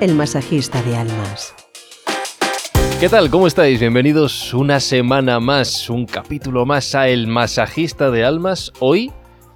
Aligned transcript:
el 0.00 0.14
masajista 0.14 0.82
de 0.82 0.96
almas. 0.96 1.54
¿Qué 3.00 3.08
tal? 3.08 3.30
¿Cómo 3.30 3.46
estáis? 3.46 3.80
Bienvenidos 3.80 4.54
una 4.54 4.80
semana 4.80 5.40
más, 5.40 5.88
un 5.90 6.06
capítulo 6.06 6.66
más 6.66 6.94
a 6.94 7.08
El 7.08 7.26
Masajista 7.26 8.10
de 8.10 8.24
Almas. 8.24 8.72
Hoy 8.80 9.12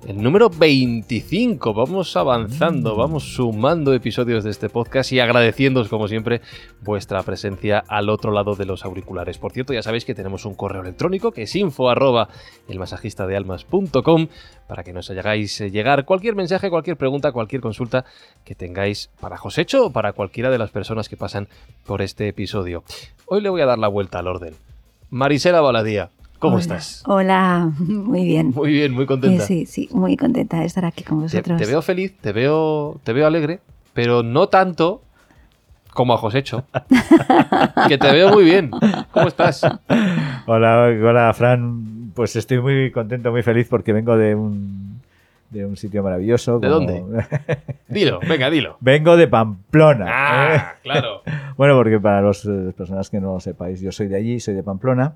el 0.07 0.21
número 0.21 0.51
25. 0.51 1.75
Vamos 1.75 2.17
avanzando, 2.17 2.95
mm. 2.95 2.99
vamos 2.99 3.35
sumando 3.35 3.95
episodios 3.95 4.43
de 4.43 4.51
este 4.51 4.69
podcast 4.69 5.13
y 5.13 5.21
agradeciéndoos, 5.21 5.89
como 5.89 6.09
siempre, 6.09 6.41
vuestra 6.81 7.23
presencia 7.23 7.85
al 7.87 8.09
otro 8.09 8.33
lado 8.33 8.55
de 8.57 8.65
los 8.65 8.85
auriculares. 8.85 9.39
Por 9.39 9.53
cierto, 9.53 9.73
ya 9.73 9.83
sabéis 9.83 10.05
que 10.05 10.15
tenemos 10.15 10.45
un 10.45 10.55
correo 10.55 10.83
electrónico 10.83 11.31
que 11.31 11.43
es 11.43 11.55
info 11.55 11.89
arroba 11.89 12.29
elmasajistadealmas.com 12.69 14.27
para 14.67 14.83
que 14.83 14.93
nos 14.93 15.11
hagáis 15.11 15.61
eh, 15.61 15.71
llegar 15.71 16.05
cualquier 16.05 16.35
mensaje, 16.35 16.71
cualquier 16.71 16.97
pregunta, 16.97 17.33
cualquier 17.33 17.63
consulta 17.63 18.05
que 18.45 18.55
tengáis 18.55 19.11
para 19.21 19.37
Josecho 19.37 19.87
o 19.87 19.91
para 19.91 20.13
cualquiera 20.13 20.51
de 20.51 20.59
las 20.59 20.71
personas 20.71 21.09
que 21.09 21.17
pasan 21.17 21.49
por 21.87 22.03
este 22.03 22.29
episodio. 22.29 22.83
Hoy 23.27 23.41
le 23.41 23.51
voy 23.51 23.61
a 23.61 23.67
dar 23.67 23.79
la 23.79 23.89
vuelta 23.89 24.19
al 24.19 24.27
orden. 24.27 24.55
Marisela 25.11 25.61
Baladía, 25.61 26.11
¿Cómo 26.43 26.59
estás? 26.59 27.05
Hola, 27.07 27.71
muy 27.79 28.25
bien. 28.25 28.51
Muy 28.51 28.73
bien, 28.73 28.93
muy 28.93 29.07
contenta. 29.07 29.45
sí, 29.45 29.65
sí, 29.65 29.89
muy 29.93 30.17
contenta 30.17 30.59
de 30.59 30.67
estar 30.67 30.85
aquí 30.85 31.05
con 31.05 31.21
vosotros. 31.21 31.57
Te, 31.57 31.67
veo 31.67 31.81
feliz, 31.83 32.17
te 32.21 32.33
veo, 32.33 33.01
te 33.05 33.13
veo 33.13 33.29
alegre, 33.29 33.61
pero 33.95 34.25
no 34.25 34.49
tanto 34.49 35.03
como 35.93 36.15
a 36.15 36.17
Josecho. 36.17 36.65
que 37.89 37.97
te 37.97 38.11
veo 38.11 38.33
muy 38.33 38.43
bien. 38.43 38.73
¿Cómo 39.13 39.29
estás? 39.29 39.63
Hola, 40.47 40.89
hola, 40.89 41.33
Fran. 41.33 42.11
Pues 42.13 42.35
estoy 42.35 42.61
muy 42.61 42.91
contento, 42.91 43.31
muy 43.31 43.45
feliz 43.45 43.69
porque 43.71 43.93
vengo 43.93 44.17
de 44.17 44.35
un, 44.35 45.01
de 45.51 45.65
un 45.65 45.77
sitio 45.77 46.03
maravilloso. 46.03 46.59
¿De 46.59 46.67
dónde? 46.67 47.05
dilo, 47.89 48.19
venga, 48.29 48.51
dilo. 48.51 48.79
Vengo 48.81 49.17
de 49.17 49.29
Pamplona. 49.29 50.07
Ah, 50.09 50.57
¿eh? 50.57 50.79
claro. 50.83 51.23
bueno, 51.57 51.77
porque 51.77 52.01
para 52.01 52.21
las 52.21 52.45
eh, 52.47 52.73
personas 52.77 53.09
que 53.11 53.21
no 53.21 53.35
lo 53.35 53.39
sepáis, 53.39 53.81
yo 53.81 53.93
soy 53.93 54.09
de 54.09 54.17
allí, 54.17 54.41
soy 54.41 54.55
de 54.55 54.65
Pamplona. 54.65 55.15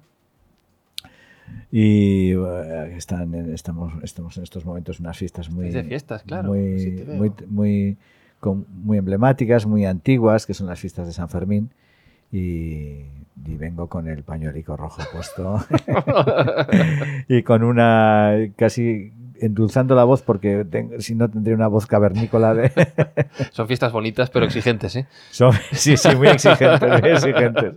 Y 1.71 2.33
eh, 2.33 2.95
están 2.97 3.35
estamos, 3.53 3.93
estamos 4.03 4.37
en 4.37 4.45
estos 4.45 4.65
momentos 4.65 5.01
unas 5.01 5.17
fiestas 5.17 5.51
muy, 5.51 5.71
fiestas, 5.71 6.23
claro. 6.23 6.49
muy, 6.49 7.05
muy, 7.07 7.33
muy, 7.49 7.97
muy, 8.85 8.99
emblemáticas, 8.99 9.67
muy 9.67 9.85
antiguas, 9.85 10.47
que 10.47 10.55
son 10.55 10.67
las 10.69 10.79
fiestas 10.79 11.07
de 11.07 11.13
San 11.13 11.29
Fermín. 11.29 11.71
Y, 12.33 13.05
y 13.45 13.57
vengo 13.57 13.89
con 13.89 14.09
el 14.09 14.23
pañuelico 14.25 14.77
rojo 14.77 15.03
puesto 15.13 15.65
y 17.29 17.43
con 17.43 17.63
una 17.63 18.35
casi 18.57 19.13
endulzando 19.41 19.95
la 19.95 20.05
voz 20.05 20.23
porque 20.23 20.67
si 20.99 21.15
no 21.15 21.31
tendría 21.31 21.55
una 21.55 21.69
voz 21.69 21.87
cavernícola. 21.87 22.55
De... 22.55 22.73
Son 23.53 23.67
fiestas 23.67 23.93
bonitas 23.93 24.31
pero 24.31 24.45
exigentes, 24.47 24.97
¿eh? 24.97 25.07
sí, 25.73 25.97
sí, 25.97 26.17
muy 26.17 26.29
exigentes. 26.29 27.05
exigentes. 27.05 27.75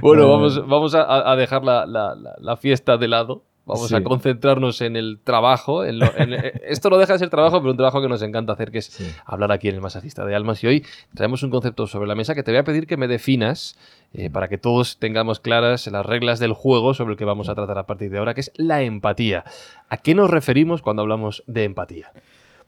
Bueno, 0.00 0.28
vamos, 0.28 0.66
vamos 0.66 0.94
a, 0.94 1.34
dejar 1.36 1.64
la, 1.64 1.86
la, 1.86 2.14
la, 2.38 2.56
fiesta 2.56 2.96
de 2.96 3.08
lado. 3.08 3.44
Vamos 3.74 3.92
a 3.92 4.02
concentrarnos 4.02 4.80
en 4.80 4.96
el 4.96 5.18
trabajo. 5.22 5.84
En 5.84 6.02
eh, 6.02 6.52
esto 6.68 6.90
no 6.90 6.98
deja 6.98 7.14
de 7.14 7.18
ser 7.20 7.30
trabajo, 7.30 7.60
pero 7.60 7.70
un 7.70 7.76
trabajo 7.76 8.02
que 8.02 8.08
nos 8.08 8.22
encanta 8.22 8.52
hacer, 8.52 8.70
que 8.70 8.78
es 8.78 9.14
hablar 9.24 9.52
aquí 9.52 9.68
en 9.68 9.76
el 9.76 9.80
Masajista 9.80 10.24
de 10.24 10.34
Almas. 10.34 10.62
Y 10.64 10.66
hoy 10.66 10.86
traemos 11.14 11.42
un 11.42 11.50
concepto 11.50 11.86
sobre 11.86 12.08
la 12.08 12.14
mesa 12.14 12.34
que 12.34 12.42
te 12.42 12.50
voy 12.50 12.58
a 12.58 12.64
pedir 12.64 12.86
que 12.86 12.96
me 12.96 13.08
definas 13.08 13.76
eh, 14.12 14.28
para 14.28 14.48
que 14.48 14.58
todos 14.58 14.98
tengamos 14.98 15.40
claras 15.40 15.86
las 15.86 16.04
reglas 16.04 16.40
del 16.40 16.52
juego 16.52 16.94
sobre 16.94 17.12
el 17.12 17.18
que 17.18 17.24
vamos 17.24 17.48
a 17.48 17.54
tratar 17.54 17.78
a 17.78 17.86
partir 17.86 18.10
de 18.10 18.18
ahora, 18.18 18.34
que 18.34 18.40
es 18.40 18.52
la 18.56 18.82
empatía. 18.82 19.44
¿A 19.88 19.96
qué 19.98 20.14
nos 20.14 20.30
referimos 20.30 20.82
cuando 20.82 21.02
hablamos 21.02 21.44
de 21.46 21.64
empatía? 21.64 22.12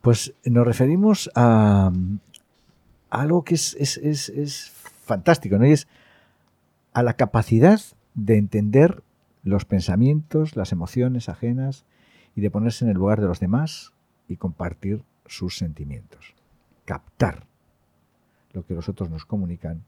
Pues 0.00 0.34
nos 0.44 0.66
referimos 0.66 1.30
a, 1.34 1.90
algo 3.12 3.44
que 3.44 3.54
es, 3.54 3.74
es, 3.74 4.72
fantástico, 5.04 5.58
¿no? 5.58 5.66
Y 5.66 5.72
es 5.72 5.88
a 6.92 7.02
la 7.02 7.14
capacidad 7.14 7.80
de 8.14 8.38
entender 8.38 9.02
los 9.42 9.64
pensamientos, 9.64 10.56
las 10.56 10.72
emociones 10.72 11.28
ajenas 11.28 11.84
y 12.34 12.40
de 12.40 12.50
ponerse 12.50 12.84
en 12.84 12.90
el 12.90 12.96
lugar 12.96 13.20
de 13.20 13.26
los 13.26 13.40
demás 13.40 13.92
y 14.28 14.36
compartir 14.36 15.04
sus 15.26 15.56
sentimientos. 15.56 16.34
Captar 16.84 17.46
lo 18.52 18.64
que 18.64 18.74
los 18.74 18.88
otros 18.88 19.10
nos 19.10 19.24
comunican 19.24 19.84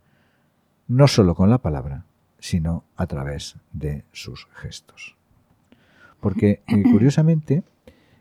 no 0.89 1.09
solo 1.09 1.35
con 1.35 1.51
la 1.51 1.59
palabra, 1.59 2.05
sino 2.39 2.85
a 2.97 3.07
través 3.07 3.57
de 3.73 4.05
sus 4.13 4.49
gestos. 4.55 5.17
Porque, 6.21 6.63
eh, 6.67 6.83
curiosamente, 6.93 7.63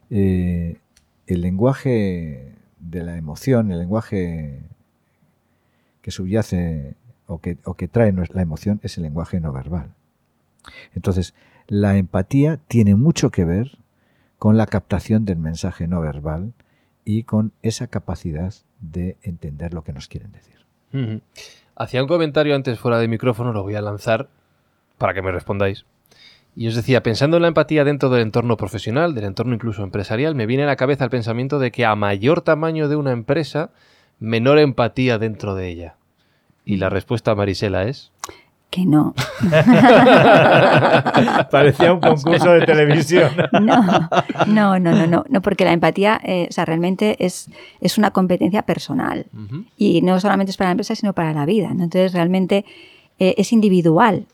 eh, 0.09 0.79
el 1.27 1.41
lenguaje 1.41 2.55
de 2.79 3.03
la 3.03 3.17
emoción, 3.17 3.71
el 3.71 3.79
lenguaje 3.79 4.61
que 6.01 6.11
subyace 6.11 6.95
o 7.27 7.39
que, 7.39 7.57
o 7.63 7.75
que 7.75 7.87
trae 7.87 8.11
la 8.11 8.41
emoción 8.41 8.79
es 8.83 8.97
el 8.97 9.03
lenguaje 9.03 9.39
no 9.39 9.51
verbal. 9.53 9.93
Entonces, 10.95 11.33
la 11.67 11.97
empatía 11.97 12.59
tiene 12.67 12.95
mucho 12.95 13.31
que 13.31 13.45
ver 13.45 13.77
con 14.37 14.57
la 14.57 14.65
captación 14.65 15.25
del 15.25 15.37
mensaje 15.37 15.87
no 15.87 16.01
verbal 16.01 16.53
y 17.05 17.23
con 17.23 17.51
esa 17.61 17.87
capacidad 17.87 18.53
de 18.81 19.17
entender 19.21 19.73
lo 19.73 19.83
que 19.83 19.93
nos 19.93 20.07
quieren 20.07 20.31
decir. 20.31 21.21
Hacía 21.75 22.01
un 22.01 22.07
comentario 22.07 22.55
antes 22.55 22.79
fuera 22.79 22.99
de 22.99 23.07
micrófono, 23.07 23.51
lo 23.51 23.63
voy 23.63 23.75
a 23.75 23.81
lanzar 23.81 24.29
para 24.97 25.13
que 25.13 25.21
me 25.21 25.31
respondáis. 25.31 25.85
Y 26.55 26.67
os 26.67 26.75
decía, 26.75 27.01
pensando 27.01 27.37
en 27.37 27.41
la 27.41 27.47
empatía 27.47 27.83
dentro 27.83 28.09
del 28.09 28.21
entorno 28.21 28.57
profesional, 28.57 29.15
del 29.15 29.23
entorno 29.23 29.55
incluso 29.55 29.83
empresarial, 29.83 30.35
me 30.35 30.45
viene 30.45 30.63
a 30.63 30.67
la 30.67 30.75
cabeza 30.75 31.05
el 31.05 31.09
pensamiento 31.09 31.57
de 31.57 31.71
que 31.71 31.85
a 31.85 31.95
mayor 31.95 32.41
tamaño 32.41 32.87
de 32.87 32.95
una 32.95 33.11
empresa, 33.11 33.71
menor 34.19 34.59
empatía 34.59 35.17
dentro 35.17 35.55
de 35.55 35.69
ella. 35.69 35.95
Y 36.63 36.77
la 36.77 36.89
respuesta, 36.89 37.33
Marisela, 37.33 37.83
es 37.83 38.11
que 38.73 38.85
no. 38.87 39.13
Parecía 41.51 41.93
un 41.93 41.99
concurso 41.99 42.53
de 42.53 42.65
televisión. 42.65 43.29
No, 44.47 44.79
no, 44.79 44.91
no, 44.91 45.07
no, 45.07 45.25
no, 45.29 45.41
porque 45.41 45.63
la 45.63 45.73
empatía, 45.73 46.19
eh, 46.23 46.47
o 46.49 46.51
sea, 46.51 46.65
realmente 46.65 47.23
es, 47.23 47.49
es 47.81 47.97
una 47.97 48.11
competencia 48.11 48.63
personal 48.63 49.25
y 49.77 50.01
no 50.01 50.19
solamente 50.19 50.51
es 50.51 50.57
para 50.57 50.69
la 50.69 50.73
empresa, 50.73 50.95
sino 50.95 51.13
para 51.13 51.33
la 51.33 51.45
vida. 51.45 51.69
Entonces, 51.69 52.13
realmente 52.13 52.65
eh, 53.19 53.35
es 53.37 53.53
individual. 53.53 54.25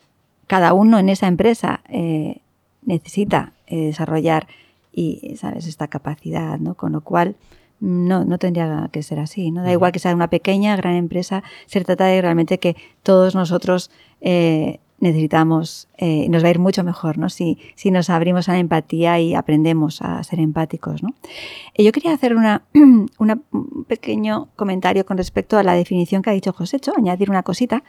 Cada 0.47 0.73
uno 0.73 0.99
en 0.99 1.09
esa 1.09 1.27
empresa 1.27 1.81
eh, 1.89 2.37
necesita 2.83 3.51
desarrollar 3.69 4.47
y, 4.93 5.35
¿sabes?, 5.37 5.67
esta 5.67 5.87
capacidad, 5.87 6.57
¿no? 6.59 6.75
Con 6.75 6.93
lo 6.93 7.01
cual, 7.01 7.35
no, 7.79 8.25
no 8.25 8.37
tendría 8.37 8.89
que 8.91 9.03
ser 9.03 9.19
así. 9.19 9.51
¿no? 9.51 9.63
Da 9.63 9.71
igual 9.71 9.91
que 9.91 9.99
sea 9.99 10.13
una 10.13 10.29
pequeña, 10.29 10.75
gran 10.75 10.95
empresa, 10.95 11.43
se 11.65 11.81
trata 11.83 12.05
de 12.05 12.21
realmente 12.21 12.59
que 12.59 12.75
todos 13.03 13.35
nosotros 13.35 13.91
eh, 14.21 14.79
necesitamos, 14.99 15.87
eh, 15.97 16.27
nos 16.29 16.43
va 16.43 16.47
a 16.47 16.51
ir 16.51 16.59
mucho 16.59 16.83
mejor 16.83 17.17
¿no? 17.17 17.29
si, 17.29 17.57
si 17.75 17.89
nos 17.89 18.09
abrimos 18.09 18.49
a 18.49 18.53
la 18.53 18.59
empatía 18.59 19.19
y 19.19 19.33
aprendemos 19.33 20.01
a 20.01 20.21
ser 20.23 20.39
empáticos. 20.39 21.03
¿no? 21.03 21.13
Eh, 21.73 21.83
yo 21.83 21.91
quería 21.91 22.13
hacer 22.13 22.35
una, 22.35 22.63
un 22.69 23.85
pequeño 23.87 24.49
comentario 24.55 25.05
con 25.05 25.17
respecto 25.17 25.57
a 25.57 25.63
la 25.63 25.73
definición 25.73 26.21
que 26.21 26.29
ha 26.29 26.33
dicho 26.33 26.53
Josécho, 26.53 26.93
añadir 26.97 27.29
una 27.29 27.43
cosita, 27.43 27.83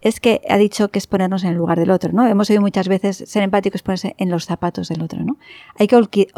es 0.00 0.20
que 0.20 0.40
ha 0.48 0.56
dicho 0.56 0.88
que 0.88 0.98
es 0.98 1.06
ponernos 1.06 1.44
en 1.44 1.50
el 1.50 1.56
lugar 1.56 1.78
del 1.78 1.90
otro. 1.90 2.12
¿no? 2.12 2.26
Hemos 2.26 2.50
oído 2.50 2.62
muchas 2.62 2.88
veces 2.88 3.24
ser 3.26 3.42
empático 3.42 3.76
es 3.76 3.82
ponerse 3.82 4.14
en 4.18 4.30
los 4.30 4.44
zapatos 4.46 4.88
del 4.88 5.02
otro. 5.02 5.22
¿no? 5.22 5.36
Hay, 5.76 5.86
que, 5.86 6.28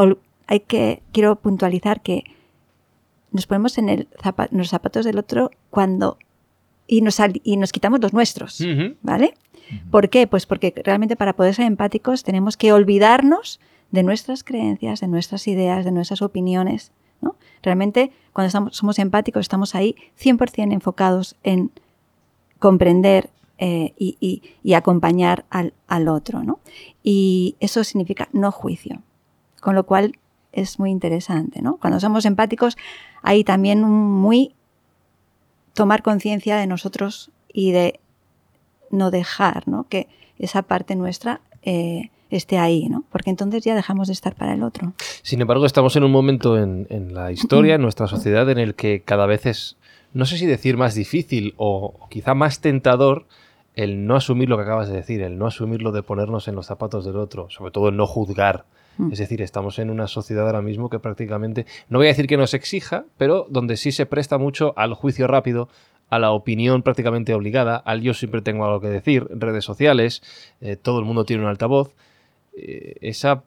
hay 0.47 0.61
que, 0.61 1.03
quiero 1.13 1.37
puntualizar 1.37 2.03
que 2.03 2.25
nos 3.33 3.47
ponemos 3.47 3.79
en, 3.79 3.89
el 3.89 4.09
los 4.51 4.71
zapatos 4.71 5.05
del 5.05 5.19
otro 5.19 5.51
cuando 5.71 6.19
y 6.87 7.03
nos, 7.03 7.19
y 7.45 7.57
nos 7.57 7.73
quitamos 7.73 8.01
los 8.01 8.13
nuestros, 8.13 8.65
¿vale? 9.03 9.35
¿Por 9.91 10.09
qué? 10.09 10.27
Pues 10.27 10.47
porque 10.47 10.75
realmente 10.85 11.15
para 11.15 11.35
poder 11.35 11.55
ser 11.55 11.67
empáticos 11.67 12.25
tenemos 12.25 12.57
que 12.57 12.73
olvidarnos 12.73 13.61
de 13.93 14.03
nuestras 14.03 14.43
creencias, 14.43 15.01
de 15.01 15.07
nuestras 15.07 15.47
ideas, 15.47 15.85
de 15.85 15.93
nuestras 15.93 16.23
opiniones, 16.23 16.93
¿no? 17.21 17.37
Realmente 17.63 18.11
cuando 18.33 18.49
estamos, 18.49 18.77
somos 18.77 18.99
empáticos 18.99 19.43
estamos 19.43 19.75
ahí 19.75 19.95
100% 20.21 20.73
enfocados 20.73 21.37
en 21.45 21.71
comprender 22.59 23.31
eh, 23.59 23.93
y, 23.99 24.43
y, 24.63 24.73
acompañar 24.73 25.45
al, 25.51 25.75
al 25.87 26.09
otro, 26.09 26.43
¿no? 26.43 26.61
Y 27.03 27.57
eso 27.61 27.85
significa 27.85 28.29
no 28.33 28.51
juicio, 28.51 29.03
con 29.61 29.75
lo 29.75 29.85
cual 29.85 30.19
es 30.53 30.79
muy 30.79 30.91
interesante, 30.91 31.63
¿no? 31.63 31.77
Cuando 31.77 32.01
somos 32.01 32.25
empáticos 32.25 32.77
hay 33.23 33.45
también 33.45 33.83
muy 33.83 34.55
tomar 35.75 36.03
conciencia 36.03 36.57
de 36.57 36.67
nosotros 36.67 37.31
y 37.53 37.73
de 37.73 38.01
no 38.91 39.11
dejar 39.11 39.67
¿no? 39.69 39.87
que 39.89 40.09
esa 40.39 40.63
parte 40.63 40.97
nuestra 40.97 41.41
eh, 41.63 42.11
esté 42.31 42.59
ahí, 42.59 42.89
¿no? 42.89 43.05
Porque 43.11 43.31
entonces 43.31 43.65
ya 43.65 43.75
dejamos 43.75 44.09
de 44.09 44.15
estar 44.15 44.35
para 44.35 44.55
el 44.55 44.63
otro. 44.63 44.93
Sin 45.23 45.41
embargo, 45.41 45.67
estamos 45.67 45.97
en 45.97 46.05
un 46.05 46.13
momento 46.13 46.59
en, 46.59 46.87
en 46.91 47.15
la 47.15 47.33
historia, 47.33 47.75
en 47.75 47.83
nuestra 47.83 48.07
sociedad, 48.07 48.49
en 48.51 48.59
el 48.59 48.75
que 48.75 49.03
cada 49.03 49.27
vez 49.27 49.47
es, 49.47 49.77
no 50.13 50.27
sé 50.27 50.39
si 50.39 50.47
decir 50.47 50.77
más 50.77 50.95
difícil 50.95 51.55
o 51.57 52.09
quizá 52.09 52.35
más 52.35 52.61
tentador 52.61 53.27
el 53.75 54.07
no 54.07 54.17
asumir 54.17 54.49
lo 54.49 54.57
que 54.57 54.63
acabas 54.65 54.89
de 54.89 54.97
decir, 54.97 55.23
el 55.23 55.39
no 55.39 55.47
asumir 55.47 55.83
lo 55.83 55.93
de 55.93 56.03
ponernos 56.03 56.49
en 56.49 56.55
los 56.55 56.67
zapatos 56.67 57.05
del 57.05 57.17
otro, 57.17 57.49
sobre 57.51 57.71
todo 57.71 57.89
el 57.89 57.97
no 57.97 58.07
juzgar 58.07 58.65
Mm. 58.99 59.13
Es 59.13 59.19
decir, 59.19 59.43
estamos 59.43 59.79
en 59.79 59.91
una 59.91 60.07
sociedad 60.07 60.47
ahora 60.47 60.63
mismo 60.63 60.91
que 60.91 60.99
prácticamente, 60.99 61.67
no 61.89 61.99
voy 61.99 62.07
a 62.07 62.11
decir 62.11 62.27
que 62.27 62.37
nos 62.37 62.55
exija, 62.55 63.05
pero 63.17 63.47
donde 63.49 63.77
sí 63.77 63.93
se 63.93 64.07
presta 64.07 64.39
mucho 64.39 64.75
al 64.77 64.95
juicio 64.95 65.27
rápido, 65.27 65.69
a 66.09 66.19
la 66.19 66.33
opinión 66.33 66.83
prácticamente 66.83 67.35
obligada, 67.35 67.77
al 67.77 68.03
yo 68.03 68.15
siempre 68.15 68.43
tengo 68.43 68.65
algo 68.65 68.81
que 68.81 68.89
decir, 68.89 69.27
redes 69.31 69.65
sociales, 69.65 70.23
eh, 70.61 70.77
todo 70.77 70.99
el 70.99 71.05
mundo 71.05 71.25
tiene 71.25 71.45
un 71.45 71.49
altavoz, 71.49 71.95
eh, 72.57 72.97
esa 73.01 73.45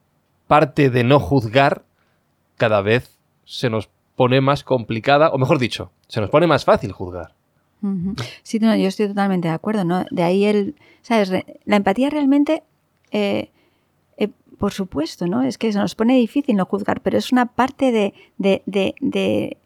parte 0.48 0.90
de 0.90 1.04
no 1.04 1.20
juzgar 1.20 1.84
cada 2.58 2.82
vez 2.82 3.18
se 3.44 3.70
nos 3.70 3.90
pone 4.16 4.42
más 4.42 4.64
complicada, 4.64 5.30
o 5.30 5.38
mejor 5.38 5.60
dicho, 5.60 5.92
se 6.08 6.22
nos 6.22 6.30
pone 6.30 6.48
más 6.48 6.66
fácil 6.66 6.92
juzgar. 6.92 7.34
Sí, 8.44 8.60
no, 8.60 8.74
yo 8.78 8.88
estoy 8.88 9.10
totalmente 9.10 9.50
de 9.50 9.54
acuerdo, 9.54 9.84
¿no? 9.84 10.06
De 10.10 10.24
ahí 10.24 10.46
el, 10.46 10.76
¿sabes? 11.02 11.32
La 11.66 11.76
empatía 11.76 12.10
realmente, 12.10 12.64
eh, 13.12 13.52
por 14.64 14.72
supuesto, 14.72 15.28
¿no? 15.28 15.44
Es 15.44 15.58
que 15.58 15.74
se 15.74 15.78
nos 15.78 15.94
pone 15.94 16.16
difícil 16.16 16.56
no 16.56 16.64
juzgar, 16.66 17.02
pero 17.02 17.18
es 17.18 17.34
una 17.34 17.48
parte 17.48 17.92
de, 17.92 18.14
de- 18.38 18.62
de- 18.66 18.96
de- 19.02 19.58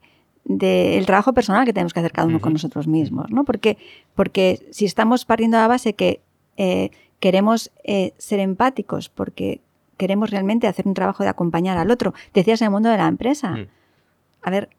del 0.44 1.06
trabajo 1.06 1.34
personal 1.34 1.66
que 1.66 1.74
tenemos 1.74 1.94
que 1.94 2.00
hacer 2.00 2.12
cada 2.12 2.28
uno 2.28 2.42
con 2.42 2.54
nosotros 2.54 2.88
mismos, 2.88 3.30
¿no? 3.30 3.44
Porque, 3.44 3.78
porque 4.16 4.66
si 4.72 4.86
estamos 4.86 5.24
partiendo 5.24 5.58
de 5.58 5.62
la 5.62 5.68
base 5.68 5.94
que 5.94 6.22
eh, 6.58 6.90
queremos 7.20 7.70
eh, 7.84 8.14
ser 8.18 8.40
empáticos 8.40 9.10
porque 9.10 9.62
queremos 9.98 10.32
realmente 10.32 10.66
hacer 10.66 10.88
un 10.88 10.96
trabajo 10.96 11.22
de 11.22 11.30
acompañar 11.30 11.78
al 11.78 11.92
otro, 11.92 12.16
decías 12.34 12.60
en 12.64 12.66
el 12.66 12.72
mundo 12.72 12.90
de 12.90 12.98
la 12.98 13.08
empresa, 13.08 13.52
Mm. 13.52 13.68
a 14.42 14.50
ver, 14.50 14.70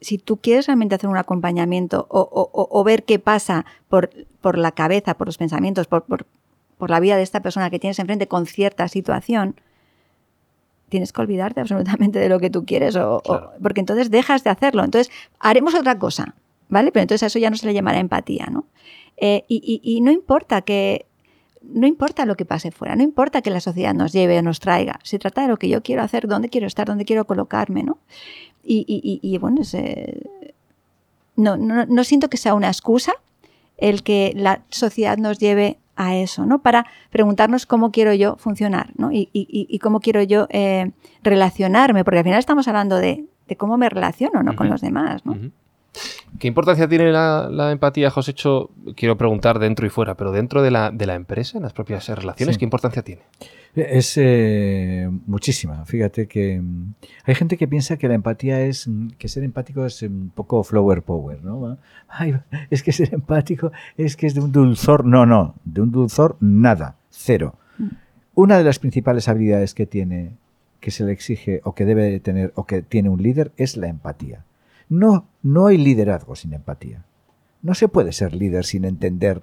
si 0.00 0.16
tú 0.16 0.38
quieres 0.38 0.68
realmente 0.68 0.94
hacer 0.94 1.10
un 1.10 1.18
acompañamiento 1.18 2.06
o, 2.08 2.20
o- 2.20 2.50
o- 2.62 2.68
o 2.80 2.82
ver 2.82 3.04
qué 3.04 3.18
pasa 3.18 3.66
por, 3.90 4.08
por 4.40 4.56
la 4.56 4.72
cabeza, 4.72 5.18
por 5.18 5.26
los 5.28 5.36
pensamientos, 5.36 5.86
por, 5.86 6.04
por- 6.04 6.24
por 6.78 6.88
la 6.88 6.98
vida 7.00 7.16
de 7.18 7.22
esta 7.24 7.40
persona 7.42 7.68
que 7.68 7.78
tienes 7.78 7.98
enfrente 7.98 8.26
con 8.26 8.46
cierta 8.46 8.88
situación, 8.88 9.54
tienes 10.88 11.12
que 11.12 11.20
olvidarte 11.20 11.60
absolutamente 11.60 12.18
de 12.18 12.28
lo 12.28 12.38
que 12.40 12.50
tú 12.50 12.64
quieres, 12.64 12.96
o, 12.96 13.22
porque 13.62 13.80
entonces 13.80 14.10
dejas 14.10 14.44
de 14.44 14.50
hacerlo. 14.50 14.84
Entonces, 14.84 15.12
haremos 15.40 15.74
otra 15.74 15.98
cosa, 15.98 16.34
¿vale? 16.68 16.92
Pero 16.92 17.02
entonces 17.02 17.22
a 17.22 17.26
eso 17.26 17.38
ya 17.38 17.50
no 17.50 17.56
se 17.56 17.66
le 17.66 17.74
llamará 17.74 17.98
empatía, 17.98 18.46
¿no? 18.50 18.66
Eh, 19.16 19.44
y, 19.48 19.80
y- 19.82 19.96
y 19.96 20.00
no 20.00 20.10
importa 20.12 20.62
que... 20.62 21.06
No 21.62 21.88
importa 21.88 22.26
lo 22.26 22.36
que 22.36 22.44
pase 22.44 22.70
fuera, 22.70 22.94
no 22.94 23.02
importa 23.02 23.42
que 23.42 23.50
la 23.50 23.58
sociedad 23.60 23.92
nos 23.92 24.12
lleve 24.12 24.38
o 24.38 24.42
nos 24.42 24.60
traiga, 24.60 25.00
se 25.02 25.18
trata 25.18 25.42
de 25.42 25.48
lo 25.48 25.56
que 25.56 25.68
yo 25.68 25.82
quiero 25.82 26.02
hacer, 26.02 26.28
dónde 26.28 26.48
quiero 26.48 26.68
estar, 26.68 26.86
dónde 26.86 27.04
quiero 27.04 27.24
colocarme, 27.26 27.82
¿no? 27.82 27.98
Y, 28.62 29.36
bueno, 29.38 29.62
es, 29.62 29.74
eh, 29.74 30.22
no, 31.34 31.56
no, 31.56 31.84
no 31.86 32.04
siento 32.04 32.28
que 32.30 32.36
sea 32.36 32.54
una 32.54 32.68
excusa 32.68 33.14
el 33.78 34.04
que 34.04 34.32
la 34.36 34.62
sociedad 34.70 35.18
nos 35.18 35.38
lleve 35.40 35.78
a 35.96 36.14
eso, 36.16 36.46
¿no? 36.46 36.60
Para 36.62 36.86
preguntarnos 37.10 37.66
cómo 37.66 37.90
quiero 37.90 38.12
yo 38.14 38.36
funcionar, 38.36 38.90
¿no? 38.96 39.12
Y, 39.12 39.28
y- 39.32 39.66
y- 39.68 39.78
cómo 39.78 40.00
quiero 40.00 40.22
yo 40.22 40.46
eh, 40.50 40.92
relacionarme, 41.22 42.04
porque 42.04 42.18
al 42.18 42.24
final 42.24 42.38
estamos 42.38 42.68
hablando 42.68 42.96
de, 42.96 43.24
de 43.48 43.56
cómo 43.56 43.76
me 43.78 43.88
relaciono, 43.88 44.42
¿no? 44.42 44.54
Con 44.56 44.68
los 44.68 44.80
demás, 44.80 45.24
¿no? 45.26 45.34
¿Qué 46.38 46.48
importancia 46.48 46.86
tiene 46.88 47.10
la, 47.12 47.48
la 47.50 47.72
empatía, 47.72 48.10
Josécho? 48.10 48.70
Quiero 48.94 49.16
preguntar 49.16 49.58
dentro 49.58 49.86
y 49.86 49.90
fuera, 49.90 50.16
pero 50.16 50.32
dentro 50.32 50.62
de 50.62 50.70
la, 50.70 50.90
de 50.90 51.06
la 51.06 51.14
empresa, 51.14 51.56
en 51.56 51.62
las 51.62 51.72
propias 51.72 52.08
relaciones, 52.08 52.56
Sí. 52.56 52.58
¿qué 52.58 52.64
importancia 52.64 53.02
tiene? 53.02 53.22
Es 53.74 54.14
eh, 54.16 55.08
muchísima. 55.26 55.84
Fíjate 55.84 56.26
que 56.26 56.60
mm, 56.60 56.94
hay 57.24 57.34
gente 57.34 57.56
que 57.58 57.68
piensa 57.68 57.96
que 57.98 58.08
la 58.08 58.14
empatía 58.14 58.60
es, 58.62 58.88
mm, 58.88 59.08
que 59.18 59.28
ser 59.28 59.44
empático 59.44 59.84
es 59.84 60.00
un 60.02 60.30
poco 60.34 60.62
flower 60.64 61.02
power, 61.02 61.42
¿no? 61.44 61.76
Ay, 62.08 62.34
es 62.70 62.82
que 62.82 62.92
ser 62.92 63.12
empático 63.12 63.72
es 63.96 64.16
que 64.16 64.26
es 64.26 64.34
de 64.34 64.40
un 64.40 64.52
dulzor. 64.52 65.04
No, 65.04 65.26
no, 65.26 65.54
de 65.64 65.82
un 65.82 65.90
dulzor 65.92 66.36
nada, 66.40 66.96
cero. 67.10 67.54
Una 68.34 68.58
de 68.58 68.64
las 68.64 68.78
principales 68.78 69.28
habilidades 69.28 69.74
que 69.74 69.86
tiene, 69.86 70.32
que 70.80 70.90
se 70.90 71.04
le 71.04 71.12
exige 71.12 71.60
o 71.64 71.74
que 71.74 71.84
debe 71.86 72.04
de 72.04 72.20
tener 72.20 72.52
o 72.54 72.64
que 72.64 72.82
tiene 72.82 73.08
un 73.08 73.22
líder 73.22 73.52
es 73.56 73.76
la 73.76 73.88
empatía. 73.88 74.44
No, 74.88 75.26
no 75.42 75.66
hay 75.66 75.78
liderazgo 75.78 76.36
sin 76.36 76.52
empatía. 76.52 77.04
No 77.62 77.74
se 77.74 77.88
puede 77.88 78.12
ser 78.12 78.34
líder 78.34 78.64
sin 78.64 78.84
entender 78.84 79.42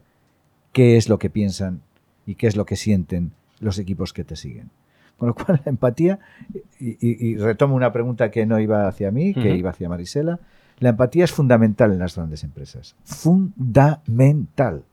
qué 0.72 0.98
es 0.98 1.10
lo 1.10 1.20
que 1.20 1.30
piensan 1.30 1.82
y 2.26 2.36
qué 2.36 2.48
es 2.48 2.56
lo 2.56 2.66
que 2.66 2.76
sienten 2.76 3.32
los 3.60 3.78
equipos 3.80 4.14
que 4.14 4.24
te 4.24 4.36
siguen. 4.36 4.70
Con 5.18 5.28
lo 5.30 5.36
cual, 5.36 5.62
la 5.66 5.70
empatía, 5.70 6.20
y, 6.80 6.92
y- 6.92 7.28
y 7.28 7.38
retomo 7.38 7.76
una 7.76 7.92
pregunta 7.94 8.32
que 8.32 8.46
no 8.46 8.60
iba 8.60 8.88
hacia 8.88 9.12
mí, 9.12 9.34
que 9.34 9.56
iba 9.56 9.70
hacia 9.72 9.90
Marisela, 9.90 10.40
la 10.80 10.90
empatía 10.90 11.24
es 11.26 11.32
fundamental 11.32 11.92
en 11.92 12.00
las 12.00 12.16
grandes 12.16 12.44
empresas. 12.44 12.96
Fundamental. 13.04 14.84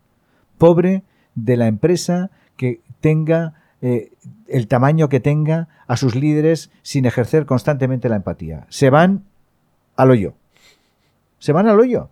Pobre 0.58 1.03
de 1.35 1.56
la 1.56 1.67
empresa 1.69 2.31
que 2.56 2.81
tenga 3.00 3.55
eh, 3.81 4.12
el 4.46 4.67
tamaño 4.69 5.08
que 5.08 5.20
tenga 5.20 5.69
a 5.87 5.96
sus 5.96 6.14
líderes 6.14 6.70
sin 6.82 7.06
ejercer 7.06 7.46
constantemente 7.46 8.08
la 8.08 8.17
empatía. 8.17 8.67
Se 8.69 8.91
van 8.91 9.25
al 9.96 10.11
hoyo. 10.11 10.35
Se 11.41 11.53
van 11.53 11.67
al 11.67 11.81
hoyo. 11.81 12.09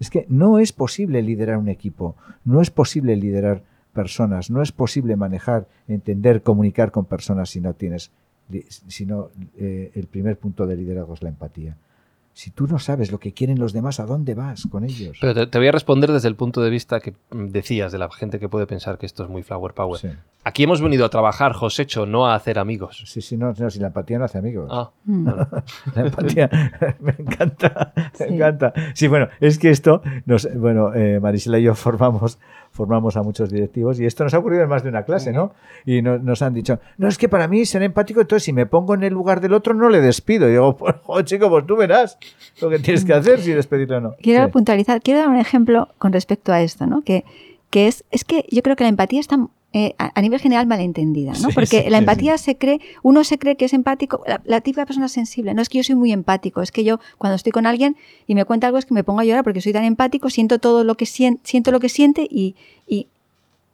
Es 0.00 0.10
que 0.10 0.26
no 0.28 0.58
es 0.58 0.72
posible 0.72 1.22
liderar 1.22 1.58
un 1.58 1.68
equipo, 1.68 2.16
no 2.44 2.60
es 2.60 2.70
posible 2.70 3.16
liderar 3.16 3.62
personas, 3.92 4.50
no 4.50 4.62
es 4.62 4.72
posible 4.72 5.16
manejar, 5.16 5.66
entender, 5.88 6.42
comunicar 6.42 6.90
con 6.90 7.06
personas 7.06 7.50
si 7.50 7.60
no 7.60 7.72
tienes, 7.72 8.10
si 8.68 9.06
no, 9.06 9.30
eh, 9.56 9.90
el 9.94 10.06
primer 10.06 10.38
punto 10.38 10.66
de 10.66 10.76
liderazgo 10.76 11.14
es 11.14 11.22
la 11.22 11.30
empatía. 11.30 11.76
Si 12.38 12.50
tú 12.50 12.66
no 12.66 12.78
sabes 12.78 13.10
lo 13.10 13.18
que 13.18 13.32
quieren 13.32 13.58
los 13.58 13.72
demás, 13.72 13.98
¿a 13.98 14.04
dónde 14.04 14.34
vas 14.34 14.66
con 14.70 14.84
ellos? 14.84 15.16
Pero 15.22 15.32
te, 15.32 15.46
te 15.46 15.56
voy 15.56 15.68
a 15.68 15.72
responder 15.72 16.12
desde 16.12 16.28
el 16.28 16.36
punto 16.36 16.60
de 16.60 16.68
vista 16.68 17.00
que 17.00 17.14
decías 17.30 17.92
de 17.92 17.96
la 17.98 18.10
gente 18.10 18.38
que 18.38 18.46
puede 18.46 18.66
pensar 18.66 18.98
que 18.98 19.06
esto 19.06 19.22
es 19.24 19.30
muy 19.30 19.42
flower 19.42 19.72
power. 19.72 19.98
Sí, 19.98 20.08
Aquí 20.44 20.64
hemos 20.64 20.82
venido 20.82 21.06
a 21.06 21.08
trabajar, 21.08 21.54
Josécho, 21.54 22.04
no 22.04 22.26
a 22.26 22.34
hacer 22.34 22.58
amigos. 22.58 23.02
sí, 23.06 23.22
sí, 23.22 23.38
no, 23.38 23.54
no, 23.56 23.70
si 23.70 23.78
la 23.80 23.86
empatía 23.86 24.18
no 24.18 24.26
hace 24.26 24.36
amigos. 24.36 24.68
Ah, 24.70 24.90
Mm. 25.06 25.28
La 25.94 26.02
empatía 26.02 26.50
me 27.00 27.14
encanta, 27.18 27.92
me 27.96 28.10
Sí. 28.26 28.34
encanta. 28.34 28.72
Sí, 28.94 29.08
bueno, 29.08 29.28
es 29.40 29.58
que 29.58 29.70
esto, 29.70 30.02
nos, 30.26 30.46
bueno, 30.56 30.92
eh, 30.94 31.18
Marisela 31.20 31.58
y 31.58 31.62
yo 31.62 31.74
formamos, 31.74 32.38
formamos 32.76 33.16
a 33.16 33.22
muchos 33.22 33.50
directivos 33.50 33.98
y 33.98 34.06
esto 34.06 34.22
nos 34.24 34.34
ha 34.34 34.38
ocurrido 34.38 34.62
en 34.62 34.68
más 34.68 34.82
de 34.84 34.90
una 34.90 35.04
clase, 35.04 35.32
¿no? 35.32 35.52
Y 35.84 36.02
no- 36.02 36.18
nos 36.18 36.42
han 36.42 36.54
dicho, 36.54 36.78
no, 36.98 37.08
es 37.08 37.18
que 37.18 37.28
para 37.28 37.48
mí 37.48 37.64
ser 37.66 37.82
empático, 37.82 38.20
entonces 38.20 38.44
si 38.44 38.52
me 38.52 38.66
pongo 38.66 38.94
en 38.94 39.02
el 39.02 39.12
lugar 39.12 39.40
del 39.40 39.54
otro 39.54 39.74
no 39.74 39.88
le 39.88 40.00
despido. 40.00 40.48
Y 40.48 40.52
digo, 40.52 40.76
pues, 40.76 40.94
joder, 41.04 41.24
chico, 41.24 41.48
pues 41.48 41.66
tú 41.66 41.76
verás 41.76 42.18
lo 42.60 42.70
que 42.70 42.78
tienes 42.78 43.04
que 43.04 43.14
hacer 43.14 43.40
si 43.40 43.52
despedirle 43.52 43.96
o 43.96 44.00
no. 44.00 44.14
Quiero 44.22 44.44
Sí. 44.46 44.52
puntualizar, 44.52 45.00
quiero 45.02 45.20
dar 45.20 45.28
un 45.30 45.36
ejemplo 45.38 45.88
con 45.98 46.12
respecto 46.12 46.52
a 46.52 46.60
esto, 46.62 46.86
¿no? 46.86 47.02
Que, 47.02 47.24
que 47.70 47.88
es, 47.88 48.04
es 48.12 48.24
que 48.24 48.44
yo 48.50 48.62
creo 48.62 48.76
que 48.76 48.84
la 48.84 48.90
empatía 48.90 49.18
está 49.20 49.36
eh, 49.78 49.94
a, 49.98 50.10
a 50.18 50.22
nivel 50.22 50.40
general 50.40 50.66
malentendida, 50.66 51.32
¿no? 51.32 51.48
Sí, 51.50 51.54
Porque 51.54 51.82
sí, 51.84 51.90
la 51.90 51.98
sí, 51.98 52.02
empatía 52.04 52.38
se 52.38 52.56
cree, 52.56 52.80
uno 53.02 53.24
se 53.24 53.36
cree 53.38 53.56
que 53.56 53.66
es 53.66 53.74
empático, 53.74 54.22
la, 54.26 54.40
la 54.46 54.60
típica 54.62 54.86
persona 54.86 55.08
sensible, 55.08 55.52
no 55.52 55.60
es 55.60 55.68
que 55.68 55.78
yo 55.78 55.84
soy 55.84 55.96
muy 55.96 56.12
empático, 56.12 56.62
es 56.62 56.72
que 56.72 56.82
yo 56.82 56.98
cuando 57.18 57.34
estoy 57.36 57.52
con 57.52 57.66
alguien 57.66 57.94
y 58.26 58.34
me 58.34 58.44
cuenta 58.46 58.68
algo 58.68 58.78
es 58.78 58.86
que 58.86 58.94
me 58.94 59.04
pongo 59.04 59.20
a 59.20 59.24
llorar 59.24 59.44
porque 59.44 59.60
soy 59.60 59.72
tan 59.74 59.84
empático, 59.84 60.30
siento 60.30 60.58
todo 60.58 60.82
lo 60.82 60.94
que 60.94 61.04
sien- 61.04 61.40
siento 61.42 61.72
lo 61.72 61.80
que 61.80 61.88
siente 61.90 62.26
y, 62.30 62.54
y, 62.86 63.08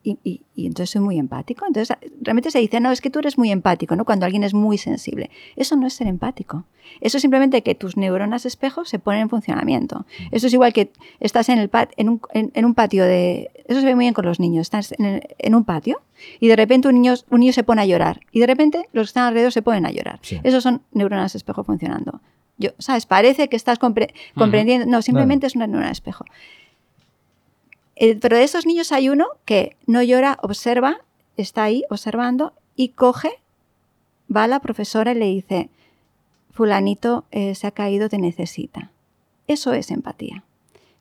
y, 0.05 0.19
y- 0.25 0.43
y 0.55 0.67
entonces 0.67 0.91
soy 0.91 1.01
muy 1.01 1.19
empático. 1.19 1.65
Entonces 1.67 1.97
realmente 2.21 2.51
se 2.51 2.59
dice, 2.59 2.81
no, 2.81 2.91
es 2.93 3.01
que 3.01 3.09
tú 3.11 3.19
eres 3.21 3.39
muy 3.39 3.51
empático, 3.51 3.97
¿no? 3.97 4.05
Cuando 4.05 4.27
alguien 4.27 4.43
es 4.45 4.53
muy 4.55 4.77
sensible. 4.79 5.31
Eso 5.57 5.77
no 5.77 5.87
es 5.87 5.95
ser 5.95 6.07
empático. 6.09 6.65
Eso 7.01 7.17
es 7.17 7.23
simplemente 7.23 7.63
que 7.63 7.75
tus 7.75 7.97
neuronas 7.97 8.45
espejo 8.45 8.85
se 8.85 8.99
ponen 8.99 9.23
en 9.23 9.29
funcionamiento. 9.31 10.05
Eso 10.31 10.47
es 10.49 10.53
igual 10.53 10.73
que 10.73 10.91
estás 11.21 11.49
en, 11.49 11.59
el 11.59 11.69
pat- 11.71 11.93
en, 11.97 12.09
un, 12.09 12.21
en- 12.35 12.51
en 12.55 12.65
un 12.65 12.75
patio 12.75 13.05
de... 13.05 13.51
Eso 13.67 13.81
se 13.81 13.87
ve 13.87 13.95
muy 13.95 14.05
bien 14.05 14.15
con 14.15 14.25
los 14.27 14.41
niños. 14.41 14.63
Estás 14.63 14.93
en, 14.99 15.05
el- 15.05 15.23
en 15.39 15.55
un 15.55 15.65
patio 15.65 16.01
y 16.41 16.49
de 16.49 16.57
repente 16.57 16.89
un 16.89 16.95
niño, 16.95 17.15
un 17.31 17.41
niño 17.41 17.53
se 17.53 17.63
pone 17.65 17.81
a 17.83 17.87
llorar 17.87 18.21
y 18.33 18.41
de 18.41 18.47
repente 18.47 18.89
los 18.93 19.07
que 19.07 19.11
están 19.11 19.25
alrededor 19.25 19.53
se 19.53 19.63
ponen 19.63 19.87
a 19.87 19.91
llorar. 19.93 20.19
Sí. 20.23 20.41
Esos 20.43 20.63
son 20.63 20.83
neuronas 20.93 21.35
espejo 21.35 21.65
funcionando. 21.65 22.21
Yo, 22.59 22.71
¿sabes? 22.79 23.07
Parece 23.07 23.49
que 23.49 23.57
estás 23.57 23.81
compre- 23.81 24.13
comprendiendo. 24.35 24.87
No, 24.87 25.01
simplemente 25.03 25.47
es 25.47 25.57
una 25.57 25.67
neurona 25.67 25.91
espejo. 25.91 26.25
Eh, 28.03 28.19
pero 28.21 28.37
de 28.37 28.43
esos 28.43 28.67
niños 28.67 28.91
hay 28.91 29.09
uno 29.09 29.29
que 29.45 29.77
no 29.87 30.03
llora, 30.03 30.37
observa, 30.43 31.03
está 31.37 31.63
ahí 31.63 31.85
observando 31.89 32.53
y 32.75 32.89
coge, 32.89 33.31
va 34.35 34.43
a 34.43 34.49
la 34.49 34.59
profesora 34.59 35.13
y 35.13 35.15
le 35.15 35.27
dice, 35.27 35.71
fulanito 36.51 37.27
eh, 37.31 37.55
se 37.55 37.69
ha 37.69 37.71
caído, 37.71 38.09
te 38.09 38.19
necesita. 38.19 38.91
Eso 39.47 39.73
es 39.73 39.93
empatía. 39.93 40.43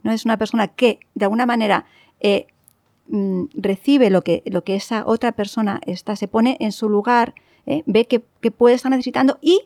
No 0.04 0.12
es 0.12 0.26
una 0.26 0.38
persona 0.38 0.68
que 0.68 1.00
de 1.16 1.26
alguna 1.26 1.48
manera 1.48 1.86
eh, 2.20 2.46
mm, 3.08 3.46
recibe 3.56 4.12
lo 4.12 4.22
que, 4.22 4.44
lo 4.46 4.64
que 4.64 4.76
esa 4.76 5.04
otra 5.08 5.32
persona 5.32 5.82
está, 5.88 6.16
se 6.16 6.28
pone 6.28 6.58
en 6.60 6.72
su 6.72 6.88
lugar, 6.88 7.34
ve 7.66 8.06
que, 8.06 8.20
puede 8.52 8.76
estar 8.76 8.92
necesitando 8.92 9.40
y 9.42 9.62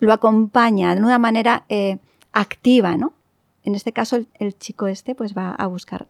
lo 0.00 0.12
acompaña 0.12 0.96
de 0.96 1.02
una 1.02 1.20
manera 1.20 1.66
activa, 2.32 2.96
¿no? 2.96 3.12
En 3.62 3.76
este 3.76 3.92
caso, 3.92 4.16
el, 4.16 4.26
el 4.40 4.58
chico 4.58 4.88
este 4.88 5.14
pues 5.14 5.36
va 5.36 5.50
a 5.52 5.68
buscar 5.68 6.08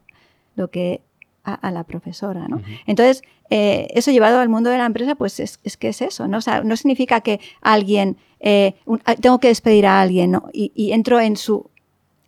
lo 0.56 0.70
que 0.70 1.00
a, 1.44 1.54
a 1.54 1.70
la 1.70 1.84
profesora, 1.84 2.46
¿no? 2.48 2.62
Entonces, 2.86 3.22
eh, 3.50 3.88
eso 3.94 4.10
llevado 4.10 4.40
al 4.40 4.48
mundo 4.48 4.70
de 4.70 4.78
la 4.78 4.86
empresa, 4.86 5.14
pues 5.14 5.38
es, 5.40 5.60
es 5.62 5.76
que 5.76 5.88
es 5.88 6.00
eso, 6.00 6.26
¿no? 6.26 6.38
O 6.38 6.40
sea, 6.40 6.62
no 6.62 6.76
significa 6.76 7.20
que 7.20 7.38
alguien, 7.60 8.16
eh, 8.40 8.74
un- 8.86 9.02
ah, 9.04 9.14
tengo 9.16 9.38
que 9.40 9.48
despedir 9.48 9.86
a 9.86 10.00
alguien, 10.00 10.30
¿no? 10.30 10.48
Y, 10.52 10.72
y 10.74 10.92
entro 10.92 11.20
en 11.20 11.36
su, 11.36 11.68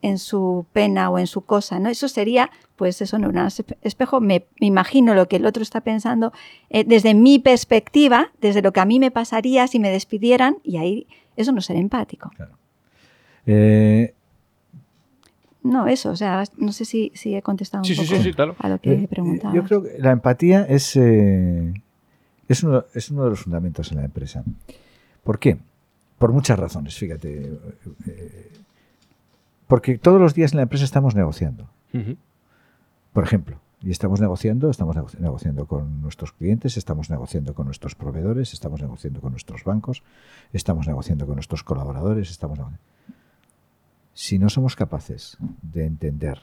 en 0.02 0.18
su 0.18 0.66
pena 0.74 1.08
o 1.08 1.18
en 1.18 1.26
su 1.26 1.40
cosa, 1.46 1.78
¿no? 1.78 1.88
Eso 1.88 2.08
sería, 2.08 2.50
pues 2.76 3.00
eso, 3.00 3.18
no, 3.18 3.28
un 3.30 3.48
espejo, 3.82 4.20
me, 4.20 4.44
me 4.60 4.66
imagino 4.66 5.14
lo 5.14 5.26
que 5.28 5.36
el 5.36 5.46
otro 5.46 5.62
está 5.62 5.80
pensando 5.80 6.32
eh, 6.68 6.84
desde 6.86 7.14
mi 7.14 7.38
perspectiva, 7.38 8.30
desde 8.42 8.60
lo 8.60 8.72
que 8.72 8.80
a 8.80 8.84
mí 8.84 9.00
me 9.00 9.10
pasaría 9.10 9.66
si 9.66 9.78
me 9.78 9.88
despidieran, 9.90 10.58
y 10.62 10.76
ahí 10.76 11.06
eso 11.36 11.52
no 11.52 11.60
es 11.60 11.64
ser 11.64 11.76
empático. 11.76 12.30
Eh, 13.46 14.12
no, 15.70 15.86
eso, 15.86 16.10
o 16.10 16.16
sea, 16.16 16.44
no 16.56 16.72
sé 16.72 16.84
si, 16.84 17.12
si 17.14 17.34
he 17.34 17.42
contestado 17.42 17.82
un 17.82 17.84
Sí, 17.86 17.94
poco 17.94 18.06
sí, 18.08 18.22
sí, 18.22 18.32
claro. 18.32 18.54
a 18.58 18.68
lo 18.68 18.78
que 18.80 18.92
Eh, 18.94 19.08
preguntabas. 19.08 19.54
Yo 19.54 19.64
creo 19.64 19.82
que 19.82 19.98
la 19.98 20.10
empatía 20.12 20.62
es, 20.64 20.96
eh, 20.96 21.74
es, 22.48 22.62
uno, 22.62 22.84
es 22.94 23.10
uno 23.10 23.24
de 23.24 23.30
los 23.30 23.40
fundamentos 23.40 23.90
en 23.92 23.98
la 23.98 24.04
empresa. 24.04 24.42
¿Por 25.24 25.38
qué? 25.38 25.58
Por 26.18 26.32
muchas 26.32 26.58
razones, 26.58 26.94
fíjate. 26.96 27.58
Eh, 28.06 28.52
Porque 29.66 29.98
todos 29.98 30.20
los 30.20 30.32
días 30.34 30.52
en 30.52 30.56
la 30.58 30.62
empresa 30.62 30.84
estamos 30.84 31.14
negociando. 31.14 31.68
Por 33.12 33.24
ejemplo, 33.24 33.58
y 33.82 33.90
estamos 33.90 34.20
negociando, 34.20 34.70
estamos 34.70 34.94
nego- 34.96 35.08
negociando 35.18 35.66
con 35.66 36.02
nuestros 36.02 36.32
clientes, 36.32 36.76
estamos 36.76 37.10
negociando 37.10 37.54
con 37.54 37.66
nuestros 37.66 37.94
proveedores, 37.94 38.52
estamos 38.52 38.80
negociando 38.80 39.20
con 39.20 39.32
nuestros 39.32 39.64
bancos, 39.64 40.02
estamos 40.52 40.86
negociando 40.86 41.26
con 41.26 41.34
nuestros 41.36 41.62
colaboradores, 41.64 42.30
estamos 42.30 42.58
nego- 42.58 42.72
Si 44.16 44.38
no 44.38 44.48
somos 44.48 44.76
capaces 44.76 45.36
de 45.60 45.84
entender 45.84 46.40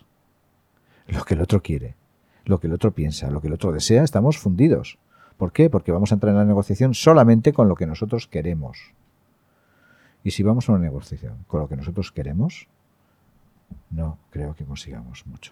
lo 1.08 1.26
que 1.26 1.34
el 1.34 1.42
otro 1.42 1.64
quiere, 1.64 1.96
lo 2.46 2.60
que 2.60 2.68
el 2.68 2.74
otro 2.74 2.92
piensa, 2.92 3.32
lo 3.32 3.42
que 3.42 3.48
el 3.48 3.54
otro 3.54 3.72
desea, 3.72 4.04
estamos 4.04 4.38
fundidos. 4.38 5.00
¿Por 5.38 5.52
qué? 5.52 5.72
Porque 5.72 5.92
vamos 5.92 6.12
a 6.12 6.14
entrar 6.14 6.34
en 6.34 6.38
la 6.38 6.46
negociación 6.46 6.94
solamente 6.94 7.52
con 7.52 7.68
lo 7.68 7.74
que 7.74 7.88
nosotros 7.88 8.28
queremos. 8.28 8.94
Y 10.24 10.30
si 10.30 10.44
vamos 10.44 10.70
a 10.70 10.74
una 10.74 10.84
negociación 10.84 11.46
con 11.48 11.62
lo 11.62 11.68
que 11.68 11.76
nosotros 11.76 12.12
queremos, 12.12 12.68
no 13.90 14.20
creo 14.30 14.54
que 14.54 14.66
consigamos 14.66 15.26
mucho. 15.26 15.52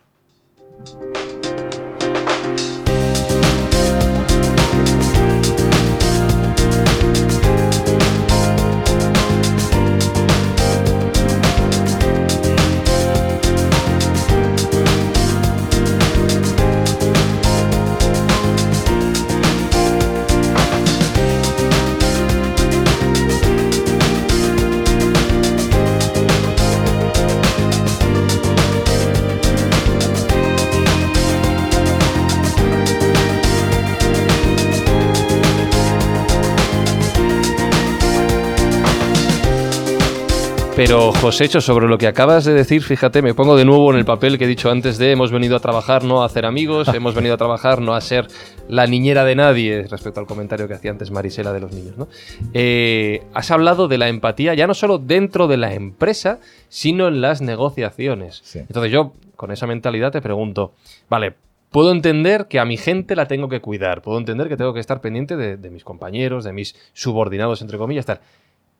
Pero, 40.84 41.12
Josécho, 41.12 41.62
sobre 41.62 41.88
lo 41.88 42.00
que 42.00 42.08
acabas 42.08 42.44
de 42.44 42.56
decir, 42.56 42.82
fíjate, 42.82 43.22
me 43.22 43.36
pongo 43.36 43.56
de 43.56 43.66
nuevo 43.66 43.92
en 43.92 44.00
el 44.00 44.04
papel 44.04 44.40
que 44.40 44.46
he 44.46 44.48
dicho 44.48 44.72
antes 44.72 44.98
de 44.98 45.12
hemos 45.12 45.32
venido 45.32 45.56
a 45.56 45.60
trabajar 45.60 46.04
no 46.04 46.24
a 46.24 46.26
hacer 46.26 46.44
amigos, 46.44 46.88
hemos 46.96 47.14
venido 47.14 47.36
a 47.36 47.38
trabajar 47.38 47.80
no 47.82 47.94
a 47.94 48.02
ser 48.02 48.26
la 48.68 48.88
niñera 48.88 49.24
de 49.24 49.36
nadie, 49.36 49.86
respecto 49.88 50.20
al 50.20 50.26
comentario 50.26 50.68
que 50.68 50.74
hacía 50.74 50.90
antes 50.90 51.12
Marisela 51.12 51.54
de 51.54 51.60
los 51.60 51.72
niños, 51.72 51.98
¿no? 51.98 52.08
Eh, 52.56 53.22
has 53.36 53.52
hablado 53.52 53.88
de 53.88 54.00
la 54.00 54.10
empatía 54.10 54.56
ya 54.56 54.66
no 54.66 54.74
solo 54.74 54.98
dentro 54.98 55.48
de 55.48 55.58
la 55.58 55.72
empresa, 55.76 56.40
sino 56.68 57.08
en 57.08 57.22
las 57.22 57.44
negociaciones. 57.44 58.42
Sí. 58.44 58.58
Entonces 58.58 58.92
yo, 58.92 59.14
con 59.36 59.52
esa 59.52 59.68
mentalidad, 59.68 60.12
te 60.12 60.20
pregunto, 60.20 60.74
vale, 61.12 61.36
puedo 61.70 61.92
entender 61.92 62.48
que 62.48 62.58
a 62.58 62.66
mi 62.66 62.78
gente 62.78 63.16
la 63.16 63.28
tengo 63.28 63.50
que 63.50 63.62
cuidar, 63.62 64.02
puedo 64.02 64.18
entender 64.18 64.50
que 64.50 64.58
tengo 64.58 64.74
que 64.74 64.80
estar 64.80 65.00
pendiente 65.00 65.38
de, 65.38 65.58
de 65.58 65.70
mis 65.70 65.84
compañeros, 65.84 66.44
de 66.44 66.54
mis 66.54 66.76
subordinados, 66.94 67.62
entre 67.62 67.78
comillas, 67.78 68.08
tal. 68.08 68.20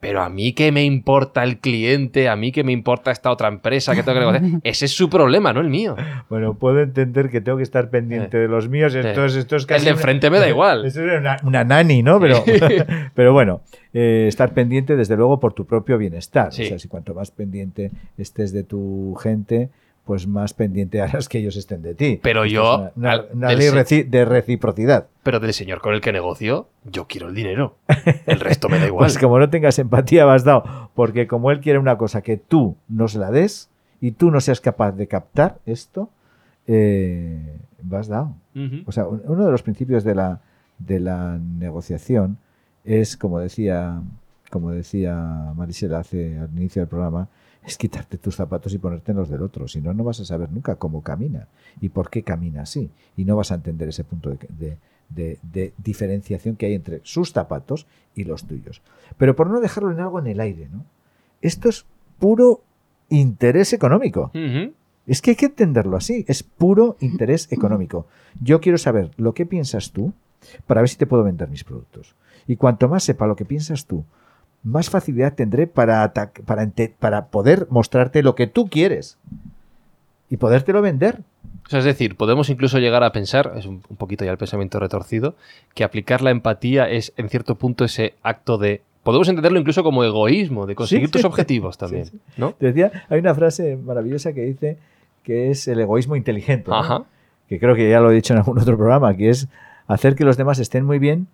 Pero 0.02 0.24
a 0.24 0.30
mí 0.30 0.54
que 0.54 0.72
me 0.72 0.84
importa 0.84 1.44
el 1.44 1.60
cliente, 1.60 2.28
a 2.28 2.36
mí 2.36 2.52
que 2.52 2.64
me 2.64 2.72
importa 2.72 3.12
esta 3.12 3.30
otra 3.30 3.48
empresa 3.48 3.96
que 3.96 4.02
tengo 4.02 4.16
que 4.16 4.26
negociar, 4.26 4.62
ese 4.64 4.86
es 4.86 4.92
su 4.92 5.12
problema, 5.12 5.54
no 5.54 5.62
el 5.62 5.70
mío. 5.70 5.96
Bueno, 6.28 6.56
puedo 6.56 6.82
entender 6.82 7.30
que 7.30 7.40
tengo 7.40 7.58
que 7.58 7.64
estar 7.64 7.92
pendiente 7.92 8.38
de 8.38 8.48
los 8.48 8.68
míos. 8.68 8.96
Esto 8.96 9.26
es, 9.26 9.36
esto 9.36 9.56
es 9.56 9.64
El 9.64 9.68
casi 9.68 9.86
de 9.86 9.92
enfrente 9.92 10.32
me 10.32 10.40
da 10.40 10.50
igual. 10.50 10.86
Eso 10.86 11.06
es 11.06 11.20
una, 11.20 11.38
una 11.44 11.64
nani, 11.64 12.02
¿no? 12.02 12.20
Pero, 12.20 12.44
pero 13.14 13.32
bueno, 13.32 13.62
eh, 13.94 14.26
estar 14.28 14.56
pendiente 14.56 14.96
desde 14.96 15.16
luego 15.16 15.40
por 15.40 15.54
tu 15.54 15.68
propio 15.68 16.00
bienestar. 16.00 16.52
Sí. 16.52 16.64
O 16.64 16.66
sea, 16.66 16.80
si 16.80 16.88
cuanto 16.88 17.14
más 17.14 17.30
pendiente 17.30 17.92
estés 18.18 18.54
de 18.54 18.64
tu 18.64 19.14
gente, 19.22 19.70
pues 20.06 20.28
más 20.28 20.54
pendiente 20.54 21.00
harás 21.02 21.30
que 21.30 21.38
ellos 21.38 21.56
estén 21.56 21.82
de 21.82 21.94
ti. 21.96 22.20
Pero 22.22 22.44
Esto 22.44 22.54
yo, 22.54 22.74
es 22.74 22.80
Una, 22.80 22.92
una- 22.96 23.12
al- 23.12 23.28
una 23.34 23.48
del 23.50 23.60
ley 23.60 23.68
reci- 23.70 24.06
de 24.10 24.26
reciprocidad. 24.26 25.08
Pero 25.24 25.40
del 25.40 25.54
señor 25.54 25.80
con 25.82 25.94
el 25.94 26.02
que 26.02 26.12
negocio, 26.12 26.68
yo 26.84 27.08
quiero 27.08 27.28
el 27.30 27.36
dinero. 27.36 27.76
El 28.26 28.40
resto 28.40 28.68
me 28.68 28.80
da 28.80 28.88
igual. 28.88 29.06
Pues 29.06 29.18
como 29.18 29.38
no 29.40 29.50
tengas 29.50 29.78
empatía, 29.80 30.26
vas 30.26 30.44
dado. 30.44 30.90
Porque 30.96 31.28
como 31.28 31.52
él 31.52 31.60
quiere 31.62 31.80
una 31.80 31.98
cosa 31.98 32.22
que 32.22 32.38
tú 32.38 32.76
no 32.90 33.08
se 33.08 33.20
la 33.20 33.32
des 33.32 33.70
y 34.02 34.12
tú 34.12 34.32
no 34.32 34.42
seas 34.42 34.60
capaz 34.60 34.92
de 34.94 35.08
captar 35.08 35.60
esto, 35.66 36.10
eh, 36.68 37.58
vas 37.84 38.08
dado. 38.08 38.36
O 38.86 38.92
sea, 38.92 39.08
un- 39.08 39.22
uno 39.26 39.46
de 39.46 39.52
los 39.52 39.64
principios 39.64 40.04
de 40.04 40.16
la, 40.16 40.42
de 40.80 41.00
la 41.00 41.38
negociación 41.40 42.38
es, 42.84 43.16
como 43.18 43.40
decía, 43.40 44.02
como 44.50 44.72
decía 44.72 45.54
Marisela 45.56 46.00
hace 46.00 46.38
al 46.40 46.50
inicio 46.58 46.82
del 46.82 46.90
programa, 46.90 47.28
es 47.66 47.78
quitarte 47.78 48.18
tus 48.18 48.36
zapatos 48.36 48.74
y 48.74 48.78
ponerte 48.80 49.12
en 49.12 49.18
los 49.18 49.30
del 49.30 49.42
otro. 49.42 49.68
Si 49.68 49.82
no, 49.82 49.94
no 49.94 50.04
vas 50.04 50.20
a 50.20 50.26
saber 50.26 50.52
nunca 50.52 50.76
cómo 50.78 51.02
camina 51.04 51.48
y 51.80 51.90
por 51.90 52.10
qué 52.10 52.24
camina 52.24 52.64
así. 52.64 52.90
Y 53.16 53.26
no 53.26 53.36
vas 53.36 53.52
a 53.52 53.56
entender 53.56 53.90
ese 53.90 54.04
punto 54.04 54.30
de, 54.32 54.38
de- 54.58 54.78
de- 55.10 55.40
de 55.44 55.74
diferenciación 55.78 56.56
que 56.56 56.66
hay 56.68 56.74
entre 56.74 57.02
sus 57.04 57.32
zapatos 57.34 57.86
y 58.16 58.24
los 58.24 58.46
tuyos. 58.46 58.82
Pero 59.18 59.36
por 59.36 59.50
no 59.50 59.60
dejarlo 59.60 59.92
en 59.92 60.00
algo 60.00 60.20
en 60.20 60.28
el 60.28 60.40
aire, 60.40 60.70
¿no? 60.72 60.86
Esto 61.42 61.70
es 61.70 61.86
puro 62.20 62.62
interés 63.10 63.74
económico. 63.74 64.32
Es 65.08 65.22
que 65.22 65.32
hay 65.32 65.36
que 65.36 65.48
entenderlo 65.48 65.98
así, 65.98 66.24
es 66.28 66.44
puro 66.44 66.96
interés 67.00 67.52
económico. 67.52 68.08
Yo 68.42 68.62
quiero 68.62 68.78
saber 68.78 69.12
lo 69.18 69.34
que 69.34 69.46
piensas 69.46 69.92
tú 69.92 70.14
para 70.68 70.82
ver 70.82 70.90
si 70.90 70.96
te 70.98 71.08
puedo 71.08 71.24
vender 71.24 71.50
mis 71.50 71.64
productos. 71.64 72.16
Y 72.48 72.56
cuanto 72.56 72.88
más 72.88 73.04
sepa 73.04 73.28
lo 73.28 73.36
que 73.36 73.44
piensas 73.46 73.86
tú, 73.86 74.06
más 74.64 74.90
facilidad 74.90 75.34
tendré 75.34 75.68
para, 75.68 76.14
para, 76.46 76.70
para 77.00 77.26
poder 77.28 77.68
mostrarte 77.70 78.22
lo 78.24 78.36
que 78.36 78.48
tú 78.48 78.68
quieres 78.70 79.18
y 80.30 80.38
podértelo 80.38 80.82
vender. 80.82 81.20
O 81.66 81.70
sea, 81.70 81.80
es 81.80 81.86
decir, 81.86 82.16
podemos 82.16 82.50
incluso 82.50 82.80
llegar 82.80 83.04
a 83.04 83.12
pensar, 83.12 83.54
es 83.58 83.66
un, 83.66 83.82
un 83.90 83.96
poquito 83.98 84.26
ya 84.26 84.32
el 84.32 84.38
pensamiento 84.38 84.80
retorcido, 84.80 85.36
que 85.74 85.84
aplicar 85.84 86.22
la 86.22 86.32
empatía 86.32 86.90
es 86.90 87.14
en 87.18 87.30
cierto 87.30 87.56
punto 87.56 87.86
ese 87.86 88.16
acto 88.24 88.58
de... 88.58 88.82
Podemos 89.04 89.28
entenderlo 89.30 89.60
incluso 89.60 89.84
como 89.84 90.04
egoísmo, 90.04 90.68
de 90.68 90.76
conseguir 90.76 91.08
Sí. 91.08 91.12
tus 91.14 91.26
objetivos 91.26 91.78
también, 91.80 92.06
Sí, 92.06 92.20
¿no? 92.38 92.52
Te 92.54 92.68
decía, 92.68 93.06
hay 93.10 93.20
una 93.20 93.34
frase 93.34 93.78
maravillosa 93.78 94.34
que 94.34 94.42
dice 94.42 94.78
que 95.24 95.50
es 95.52 95.68
el 95.68 95.80
egoísmo 95.80 96.16
inteligente, 96.16 96.70
¿no? 96.70 96.78
Ajá. 96.80 97.04
que 97.48 97.60
creo 97.60 97.76
que 97.76 97.90
ya 97.90 98.00
lo 98.00 98.12
he 98.12 98.16
dicho 98.16 98.34
en 98.34 98.40
algún 98.40 98.60
otro 98.60 98.76
programa, 98.78 99.16
que 99.16 99.30
es 99.30 99.48
hacer 99.88 100.16
que 100.16 100.24
los 100.24 100.38
demás 100.38 100.60
estén 100.60 100.86
muy 100.86 101.00
bien 101.00 101.28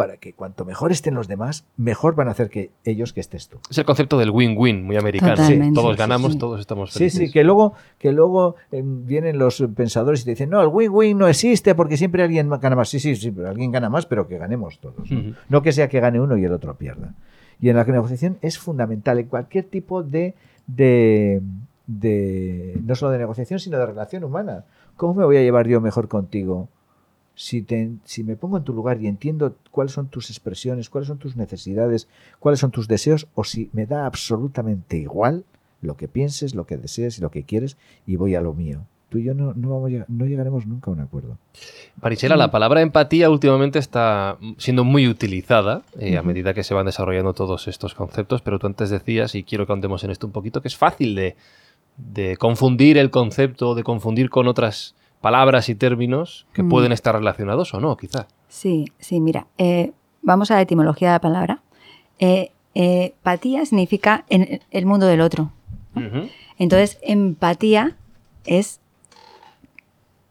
para 0.00 0.16
que 0.16 0.32
cuanto 0.32 0.64
mejor 0.64 0.92
estén 0.92 1.12
los 1.14 1.28
demás, 1.28 1.66
mejor 1.76 2.14
van 2.14 2.28
a 2.28 2.30
hacer 2.30 2.48
que 2.48 2.70
ellos 2.86 3.12
que 3.12 3.20
estés 3.20 3.48
tú. 3.48 3.58
Es 3.70 3.76
el 3.76 3.84
concepto 3.84 4.16
del 4.16 4.30
win-win, 4.30 4.82
muy 4.82 4.96
americano. 4.96 5.34
Totalmente, 5.36 5.74
todos 5.78 5.92
sí, 5.92 5.98
ganamos, 5.98 6.32
sí. 6.32 6.38
todos 6.38 6.58
estamos 6.58 6.90
Sí, 6.90 7.00
felices. 7.00 7.18
sí, 7.26 7.30
que 7.30 7.44
luego, 7.44 7.74
que 7.98 8.10
luego 8.10 8.56
eh, 8.72 8.80
vienen 8.82 9.36
los 9.36 9.62
pensadores 9.76 10.22
y 10.22 10.24
te 10.24 10.30
dicen, 10.30 10.48
no, 10.48 10.62
el 10.62 10.68
win-win 10.68 11.18
no 11.18 11.28
existe 11.28 11.74
porque 11.74 11.98
siempre 11.98 12.22
alguien 12.22 12.48
gana 12.48 12.76
más. 12.76 12.88
Sí, 12.88 12.98
sí, 12.98 13.14
sí, 13.14 13.30
pero 13.30 13.50
alguien 13.50 13.70
gana 13.72 13.90
más, 13.90 14.06
pero 14.06 14.26
que 14.26 14.38
ganemos 14.38 14.78
todos. 14.78 15.06
No 15.50 15.60
que 15.60 15.72
sea 15.72 15.90
que 15.90 16.00
gane 16.00 16.18
uno 16.18 16.38
y 16.38 16.44
el 16.46 16.52
otro 16.54 16.74
pierda. 16.76 17.12
Y 17.60 17.68
en 17.68 17.76
la 17.76 17.84
negociación 17.84 18.38
es 18.40 18.58
fundamental 18.58 19.18
en 19.18 19.26
cualquier 19.26 19.64
tipo 19.64 20.02
de, 20.02 20.34
de, 20.66 21.42
de- 21.86 22.80
no 22.86 22.94
solo 22.94 23.12
de 23.12 23.18
negociación, 23.18 23.58
sino 23.60 23.76
de 23.76 23.84
relación 23.84 24.24
humana. 24.24 24.64
¿Cómo 24.96 25.12
me 25.12 25.24
voy 25.26 25.36
a 25.36 25.42
llevar 25.42 25.66
yo 25.68 25.82
mejor 25.82 26.08
contigo? 26.08 26.68
Si, 27.42 27.62
te- 27.62 27.92
si 28.04 28.22
me 28.22 28.36
pongo 28.36 28.58
en 28.58 28.64
tu 28.64 28.74
lugar 28.74 29.00
y 29.00 29.06
entiendo 29.06 29.54
cuáles 29.70 29.92
son 29.94 30.08
tus 30.08 30.28
expresiones, 30.28 30.90
cuáles 30.90 31.08
son 31.08 31.16
tus 31.16 31.36
necesidades, 31.36 32.06
cuáles 32.38 32.60
son 32.60 32.70
tus 32.70 32.86
deseos, 32.86 33.28
o 33.34 33.44
si 33.44 33.70
me 33.72 33.86
da 33.86 34.04
absolutamente 34.04 34.98
igual 34.98 35.44
lo 35.80 35.96
que 35.96 36.06
pienses, 36.06 36.54
lo 36.54 36.66
que 36.66 36.76
desees 36.76 37.16
y 37.16 37.22
lo 37.22 37.30
que 37.30 37.44
quieres, 37.44 37.78
y 38.06 38.16
voy 38.16 38.34
a 38.34 38.42
lo 38.42 38.52
mío. 38.52 38.82
Tú 39.08 39.16
y 39.16 39.24
yo 39.24 39.32
no, 39.32 39.54
no, 39.54 39.70
vamos 39.70 39.90
a- 40.02 40.04
no 40.08 40.26
llegaremos 40.26 40.66
nunca 40.66 40.90
a 40.90 40.94
un 40.94 41.00
acuerdo. 41.00 41.38
Marisela, 42.02 42.36
la 42.36 42.50
palabra 42.50 42.82
empatía 42.82 43.30
últimamente 43.30 43.78
está 43.78 44.36
siendo 44.58 44.84
muy 44.84 45.08
utilizada 45.08 45.82
eh, 45.98 46.18
a 46.18 46.22
medida 46.22 46.52
que 46.52 46.62
se 46.62 46.74
van 46.74 46.84
desarrollando 46.84 47.32
todos 47.32 47.68
estos 47.68 47.94
conceptos, 47.94 48.42
pero 48.42 48.58
tú 48.58 48.66
antes 48.66 48.90
decías, 48.90 49.34
y 49.34 49.44
quiero 49.44 49.66
que 49.66 49.72
andemos 49.72 50.04
en 50.04 50.10
esto 50.10 50.26
un 50.26 50.32
poquito, 50.34 50.60
que 50.60 50.68
es 50.68 50.76
fácil 50.76 51.14
de, 51.14 51.36
de 51.96 52.36
confundir 52.36 52.98
el 52.98 53.10
concepto, 53.10 53.74
de 53.74 53.82
confundir 53.82 54.28
con 54.28 54.46
otras 54.46 54.94
palabras 55.20 55.68
y 55.68 55.74
términos 55.74 56.46
que 56.52 56.62
Mm. 56.62 56.68
pueden 56.68 56.92
estar 56.92 57.14
relacionados 57.14 57.72
o 57.74 57.80
no, 57.80 57.96
quizá. 57.96 58.26
Sí, 58.48 58.86
sí, 58.98 59.20
mira, 59.20 59.46
eh, 59.58 59.92
vamos 60.22 60.50
a 60.50 60.54
la 60.54 60.62
etimología 60.62 61.08
de 61.08 61.14
la 61.14 61.20
palabra. 61.20 61.62
Eh, 62.18 62.52
eh, 62.74 63.14
patía 63.22 63.64
significa 63.66 64.24
en 64.28 64.60
el 64.70 64.86
mundo 64.86 65.06
del 65.06 65.20
otro. 65.20 65.52
Entonces, 66.58 66.98
empatía 67.02 67.96
es 68.44 68.80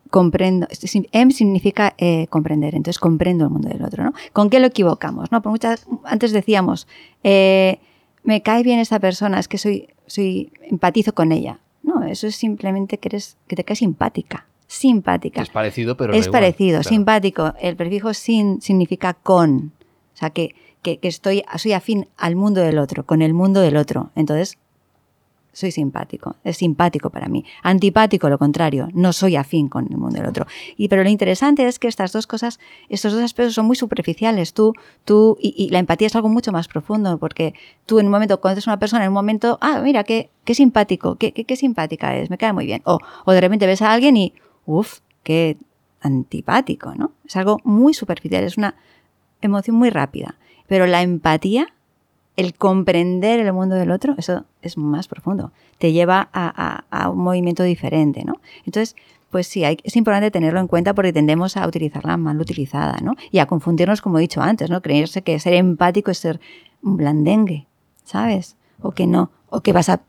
comprendo. 0.09 0.67
Em 1.11 1.31
significa 1.31 1.93
eh, 1.97 2.27
comprender, 2.29 2.75
entonces 2.75 2.99
comprendo 2.99 3.45
el 3.45 3.49
mundo 3.51 3.69
del 3.69 3.83
otro, 3.83 4.03
¿no? 4.03 4.13
¿Con 4.33 4.49
qué 4.49 4.59
lo 4.59 4.67
equivocamos? 4.67 5.31
¿no? 5.31 5.41
Por 5.41 5.51
muchas, 5.51 5.85
antes 6.05 6.31
decíamos, 6.31 6.87
eh, 7.23 7.79
me 8.23 8.41
cae 8.41 8.63
bien 8.63 8.79
esta 8.79 8.99
persona, 8.99 9.39
es 9.39 9.47
que 9.47 9.57
soy, 9.57 9.89
soy 10.07 10.51
empatizo 10.63 11.13
con 11.13 11.31
ella. 11.31 11.59
No, 11.83 12.03
eso 12.03 12.27
es 12.27 12.35
simplemente 12.35 12.97
que, 12.97 13.09
eres, 13.09 13.37
que 13.47 13.55
te 13.55 13.63
caes 13.63 13.79
simpática. 13.79 14.45
Simpática. 14.71 15.41
Es 15.41 15.49
parecido, 15.49 15.97
pero 15.97 16.13
Es 16.13 16.19
no 16.19 16.23
igual, 16.25 16.41
parecido, 16.41 16.81
claro. 16.81 16.89
simpático. 16.89 17.53
El 17.59 17.75
prefijo 17.75 18.13
sin 18.13 18.61
significa 18.61 19.15
con. 19.15 19.71
O 20.13 20.17
sea, 20.17 20.29
que, 20.29 20.53
que, 20.83 20.99
que 20.99 21.07
estoy, 21.07 21.43
soy 21.57 21.73
afín 21.73 22.07
al 22.17 22.35
mundo 22.35 22.61
del 22.61 22.77
otro, 22.77 23.03
con 23.03 23.23
el 23.23 23.33
mundo 23.33 23.61
del 23.61 23.77
otro. 23.77 24.11
Entonces, 24.15 24.59
soy 25.53 25.71
simpático. 25.71 26.35
Es 26.43 26.57
simpático 26.57 27.09
para 27.09 27.27
mí. 27.27 27.45
Antipático, 27.63 28.29
lo 28.29 28.37
contrario. 28.37 28.89
No 28.93 29.11
soy 29.11 29.37
afín 29.37 29.69
con 29.69 29.87
el 29.89 29.97
mundo 29.97 30.19
del 30.19 30.29
otro. 30.29 30.45
Y 30.77 30.87
pero 30.87 31.03
lo 31.03 31.09
interesante 31.09 31.67
es 31.67 31.79
que 31.79 31.87
estas 31.87 32.11
dos 32.11 32.27
cosas, 32.27 32.59
estos 32.89 33.11
dos 33.13 33.23
aspectos 33.23 33.55
son 33.55 33.65
muy 33.65 33.75
superficiales. 33.75 34.53
Tú, 34.53 34.75
tú, 35.03 35.35
y, 35.41 35.55
y 35.57 35.69
la 35.69 35.79
empatía 35.79 36.05
es 36.05 36.15
algo 36.15 36.29
mucho 36.29 36.51
más 36.51 36.67
profundo, 36.67 37.17
porque 37.17 37.55
tú 37.87 37.97
en 37.97 38.05
un 38.05 38.11
momento 38.11 38.39
conoces 38.39 38.67
a 38.67 38.71
una 38.71 38.79
persona, 38.79 39.03
en 39.05 39.09
un 39.09 39.15
momento, 39.15 39.57
ah, 39.61 39.81
mira, 39.83 40.03
qué, 40.03 40.29
qué 40.45 40.53
simpático, 40.53 41.15
qué, 41.15 41.31
qué, 41.31 41.45
qué 41.45 41.55
simpática 41.55 42.15
es, 42.15 42.29
me 42.29 42.37
cae 42.37 42.53
muy 42.53 42.67
bien. 42.67 42.83
O, 42.85 42.99
o 43.25 43.31
de 43.31 43.41
repente 43.41 43.65
ves 43.65 43.81
a 43.81 43.91
alguien 43.91 44.15
y, 44.15 44.33
uff, 44.69 44.99
qué 45.23 45.57
antipático, 46.01 46.93
¿no? 46.95 47.11
Es 47.25 47.35
algo 47.35 47.59
muy 47.63 47.93
superficial, 47.93 48.43
es 48.43 48.57
una 48.57 48.75
emoción 49.41 49.75
muy 49.75 49.89
rápida. 49.89 50.35
Pero 50.67 50.85
la 50.85 51.01
empatía, 51.01 51.67
el 52.35 52.53
comprender 52.53 53.39
el 53.39 53.51
mundo 53.51 53.75
del 53.75 53.91
otro, 53.91 54.15
eso 54.17 54.45
es 54.61 54.77
más 54.77 55.07
profundo. 55.07 55.51
Te 55.77 55.91
lleva 55.91 56.29
a, 56.31 57.09
un 57.09 57.17
movimiento 57.19 57.63
diferente, 57.63 58.23
¿no? 58.23 58.39
Entonces, 58.65 58.95
pues 59.31 59.47
sí, 59.47 59.63
hay- 59.65 59.79
es 59.83 59.95
importante 59.95 60.31
tenerlo 60.31 60.59
en 60.59 60.67
cuenta 60.67 60.93
porque 60.93 61.13
tendemos 61.13 61.57
a 61.57 61.67
utilizarla 61.67 62.17
mal 62.17 62.39
utilizada, 62.39 62.97
¿no? 63.01 63.15
Y 63.31 63.39
a 63.39 63.45
confundirnos, 63.45 64.01
como 64.01 64.19
he 64.19 64.21
dicho 64.21 64.41
antes, 64.41 64.69
¿no? 64.69 64.81
Creerse 64.81 65.21
que 65.23 65.39
ser 65.39 65.53
empático 65.53 66.11
es 66.11 66.17
ser 66.19 66.39
un 66.81 66.97
blandengue, 66.97 67.67
¿sabes? 68.03 68.55
O 68.81 68.91
que 68.91 69.07
no, 69.07 69.31
o 69.49 69.61
que 69.61 69.73
vas 69.73 69.89
a, 69.89 70.01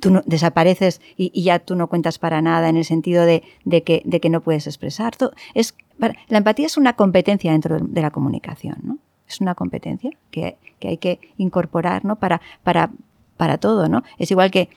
tú 0.00 0.10
no- 0.10 0.22
desapareces 0.26 1.00
y, 1.16 1.30
y 1.34 1.44
ya 1.44 1.58
tú 1.60 1.76
no 1.76 1.86
cuentas 1.88 2.18
para 2.18 2.42
nada 2.42 2.68
en 2.68 2.76
el 2.76 2.84
sentido 2.84 3.24
de, 3.24 3.42
de 3.64 3.82
que, 3.82 4.02
de 4.04 4.20
que 4.20 4.30
no 4.30 4.40
puedes 4.40 4.66
expresar. 4.66 5.14
Todo- 5.16 5.32
es, 5.54 5.74
la 5.98 6.38
empatía 6.38 6.66
es 6.66 6.76
una 6.76 6.94
competencia 6.94 7.52
dentro 7.52 7.78
de 7.78 8.00
la 8.02 8.10
comunicación, 8.10 8.76
¿no? 8.82 8.98
Es 9.28 9.40
una 9.40 9.54
competencia 9.54 10.10
que, 10.30 10.56
que 10.78 10.88
hay 10.88 10.98
que 10.98 11.18
incorporar, 11.36 12.04
¿no? 12.04 12.16
Para, 12.16 12.40
para, 12.62 12.90
para 13.36 13.58
todo, 13.58 13.88
¿no? 13.88 14.02
Es 14.18 14.30
igual 14.30 14.50
que 14.50 14.68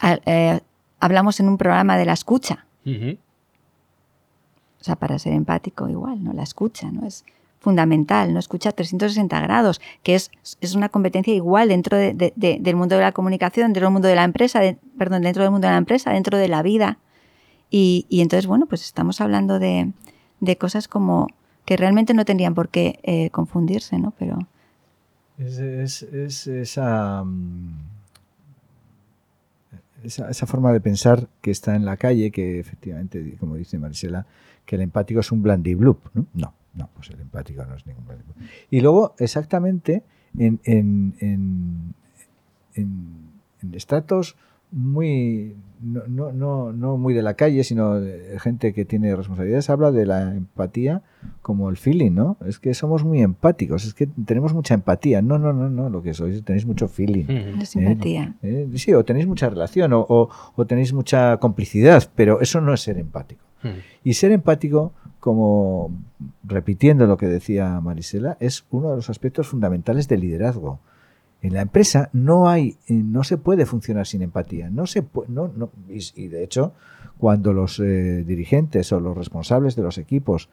a- 0.00 0.18
eh, 0.26 0.60
hablamos 1.00 1.40
en 1.40 1.48
un 1.48 1.56
programa 1.58 1.96
de 1.96 2.04
la 2.04 2.12
escucha. 2.12 2.66
O 4.80 4.84
sea, 4.84 4.96
para 4.96 5.18
ser 5.18 5.32
empático 5.32 5.88
igual, 5.88 6.22
¿no? 6.22 6.32
La 6.32 6.42
escucha, 6.44 6.90
¿no? 6.90 7.06
Es 7.06 7.24
fundamental, 7.60 8.32
¿no? 8.32 8.38
Escucha 8.38 8.72
360 8.72 9.40
grados, 9.40 9.80
que 10.02 10.14
es, 10.14 10.30
es 10.60 10.74
una 10.74 10.88
competencia 10.88 11.34
igual 11.34 11.68
dentro 11.68 11.96
de- 11.96 12.14
de- 12.14 12.32
de- 12.36 12.58
del 12.60 12.76
mundo 12.76 12.94
de 12.96 13.02
la 13.02 13.12
comunicación, 13.12 13.68
dentro 13.68 13.86
del 13.86 13.92
mundo 13.92 14.08
de 14.08 14.14
la 14.14 14.24
empresa, 14.24 14.60
perdón, 14.96 15.22
dentro 15.22 15.42
del 15.42 15.50
mundo 15.52 15.66
de 15.66 15.72
la 15.72 15.78
empresa, 15.78 16.12
dentro 16.12 16.38
de 16.38 16.48
la 16.48 16.62
vida. 16.62 16.98
Y, 17.70 18.06
y 18.08 18.20
entonces, 18.22 18.46
bueno, 18.46 18.66
pues 18.66 18.82
estamos 18.84 19.20
hablando 19.20 19.58
de, 19.58 19.92
cosas 20.58 20.88
como 20.88 21.26
que 21.64 21.76
realmente 21.76 22.14
no 22.14 22.24
tendrían 22.24 22.54
por 22.54 22.68
qué 22.70 22.98
eh, 23.02 23.28
confundirse, 23.30 23.98
¿no? 23.98 24.12
Pero 24.18 24.38
Es, 25.38 25.58
es- 25.58 26.02
es 26.04 26.46
esa, 26.46 27.22
mm, 27.24 27.74
esa, 30.04 30.30
esa 30.30 30.46
forma 30.46 30.72
de 30.72 30.80
pensar 30.80 31.28
que 31.40 31.50
está 31.50 31.74
en 31.76 31.84
la 31.84 31.96
calle, 31.96 32.30
que 32.30 32.58
efectivamente, 32.60 33.36
como 33.38 33.56
dice 33.56 33.78
Marisela, 33.78 34.26
que 34.64 34.76
el 34.76 34.82
empático 34.82 35.20
es 35.20 35.32
un 35.32 35.42
blandiblup. 35.42 35.98
¿no? 36.14 36.26
no, 36.34 36.54
no, 36.78 36.88
pues 36.94 37.10
el 37.10 37.20
empático 37.20 37.64
no 37.66 37.74
es 37.74 37.86
ningún 37.86 38.06
blandiblup. 38.06 38.36
Y 38.70 38.80
luego, 38.80 39.14
exactamente, 39.18 40.02
en, 40.38 40.60
en, 40.64 41.14
en, 41.20 41.94
en- 42.74 43.28
en 43.62 43.74
estratos 43.74 44.36
muy 44.70 45.56
no, 45.80 46.02
no, 46.08 46.32
no, 46.32 46.72
no 46.72 46.96
muy 46.98 47.14
de 47.14 47.22
la 47.22 47.34
calle, 47.34 47.62
sino 47.64 47.94
de 48.00 48.36
gente 48.40 48.72
que 48.74 48.84
tiene 48.84 49.14
responsabilidades, 49.16 49.70
habla 49.70 49.92
de 49.92 50.04
la 50.06 50.34
empatía 50.34 51.02
como 51.40 51.70
el 51.70 51.76
feeling, 51.76 52.10
¿no? 52.12 52.36
Es 52.44 52.58
que 52.58 52.74
somos 52.74 53.04
muy 53.04 53.22
empáticos, 53.22 53.84
es 53.86 53.94
que 53.94 54.06
tenemos 54.26 54.52
mucha 54.52 54.74
empatía. 54.74 55.22
No, 55.22 55.38
no, 55.38 55.52
no, 55.52 55.70
no, 55.70 55.88
lo 55.88 56.02
que 56.02 56.14
sois, 56.14 56.42
tenéis 56.44 56.66
mucho 56.66 56.88
feeling. 56.88 57.24
La 57.58 57.64
simpatía. 57.64 58.34
¿eh? 58.42 58.68
Sí, 58.74 58.92
o 58.92 59.04
tenéis 59.04 59.26
mucha 59.28 59.48
relación 59.48 59.92
o, 59.92 60.00
o- 60.08 60.28
o 60.56 60.66
tenéis 60.66 60.92
mucha 60.92 61.36
complicidad, 61.38 62.10
pero 62.16 62.40
eso 62.40 62.60
no 62.60 62.74
es 62.74 62.80
ser 62.80 62.98
empático. 62.98 63.44
Y 64.04 64.14
ser 64.14 64.32
empático, 64.32 64.92
como 65.20 65.90
repitiendo 66.44 67.06
lo 67.06 67.16
que 67.16 67.26
decía 67.26 67.80
Marisela, 67.80 68.36
es 68.40 68.64
uno 68.70 68.90
de 68.90 68.96
los 68.96 69.10
aspectos 69.10 69.48
fundamentales 69.48 70.08
del 70.08 70.20
liderazgo. 70.20 70.78
En 71.42 71.54
la 71.54 71.60
empresa 71.60 72.10
no 72.12 72.48
hay, 72.48 72.76
eh, 72.88 72.94
no 72.94 73.22
se 73.24 73.36
puede 73.36 73.64
funcionar 73.66 74.06
sin 74.06 74.22
empatía. 74.22 74.70
No 74.70 74.86
se 74.86 75.04
no, 75.28 75.48
no, 75.56 75.70
y, 75.88 76.00
y 76.24 76.28
de 76.28 76.42
hecho, 76.44 76.72
cuando 77.18 77.52
los 77.52 77.78
eh, 77.80 78.24
dirigentes 78.26 78.92
o 78.92 79.00
los 79.00 79.16
responsables 79.16 79.76
de 79.76 79.82
los 79.82 79.98
equipos 79.98 80.48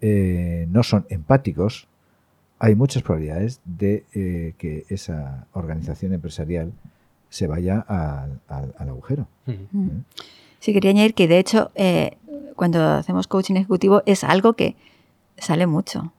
eh, 0.00 0.66
no 0.70 0.82
son 0.82 1.06
empáticos, 1.08 1.88
hay 2.60 2.74
muchas 2.74 3.02
probabilidades 3.04 3.60
de 3.64 4.04
eh, 4.14 4.54
que 4.58 4.84
esa 4.88 5.46
organización 5.52 6.12
empresarial 6.12 6.72
se 7.30 7.46
vaya 7.46 7.80
al, 7.80 8.40
al- 8.48 8.74
al 8.78 8.88
agujero. 8.88 9.28
Sí, 10.60 10.72
quería 10.72 10.90
añadir 10.90 11.14
que 11.14 11.28
de 11.28 11.38
hecho 11.38 11.70
eh, 11.76 12.16
cuando 12.58 12.84
hacemos 12.84 13.28
coaching 13.28 13.54
ejecutivo 13.54 14.02
es 14.04 14.24
algo 14.24 14.54
que 14.54 14.74
sale 15.36 15.68
mucho, 15.68 16.12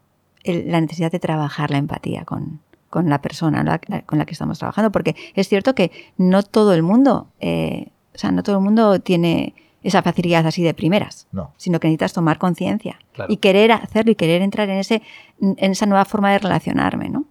la 0.45 0.80
necesidad 0.80 1.12
de 1.12 1.19
trabajar 1.19 1.69
la 1.69 1.80
empatía 1.80 2.23
con, 2.23 2.62
con 2.89 3.10
la 3.10 3.21
persona 3.21 3.80
con 4.06 4.17
la 4.17 4.25
que 4.25 4.32
estamos 4.32 4.58
trabajando, 4.58 4.89
porque 4.89 5.17
es 5.36 5.49
cierto 5.49 5.75
que 5.75 5.91
no 6.17 6.41
todo 6.41 6.73
el 6.73 6.82
mundo, 6.82 7.28
eh, 7.41 7.89
o 8.15 8.17
sea, 8.17 8.32
no 8.32 8.41
todo 8.41 8.56
el 8.56 8.63
mundo 8.63 9.02
tiene 9.02 9.54
esa 9.84 10.02
facilidad 10.02 10.46
así 10.46 10.62
de 10.63 10.74
primeras, 10.74 11.28
No. 11.32 11.54
sino 11.58 11.80
que 11.80 11.88
necesitas 11.88 12.13
tomar 12.13 12.38
conciencia 12.38 13.00
Claro. 13.13 13.32
y 13.34 13.38
querer 13.38 13.72
hacerlo 13.72 14.12
y 14.12 14.15
querer 14.15 14.42
entrar 14.42 14.70
en, 14.70 14.78
ese, 14.78 15.02
en 15.42 15.72
esa 15.72 15.86
nueva 15.86 16.06
forma 16.06 16.32
de 16.32 16.39
relacionarme, 16.39 17.10
¿no? 17.10 17.26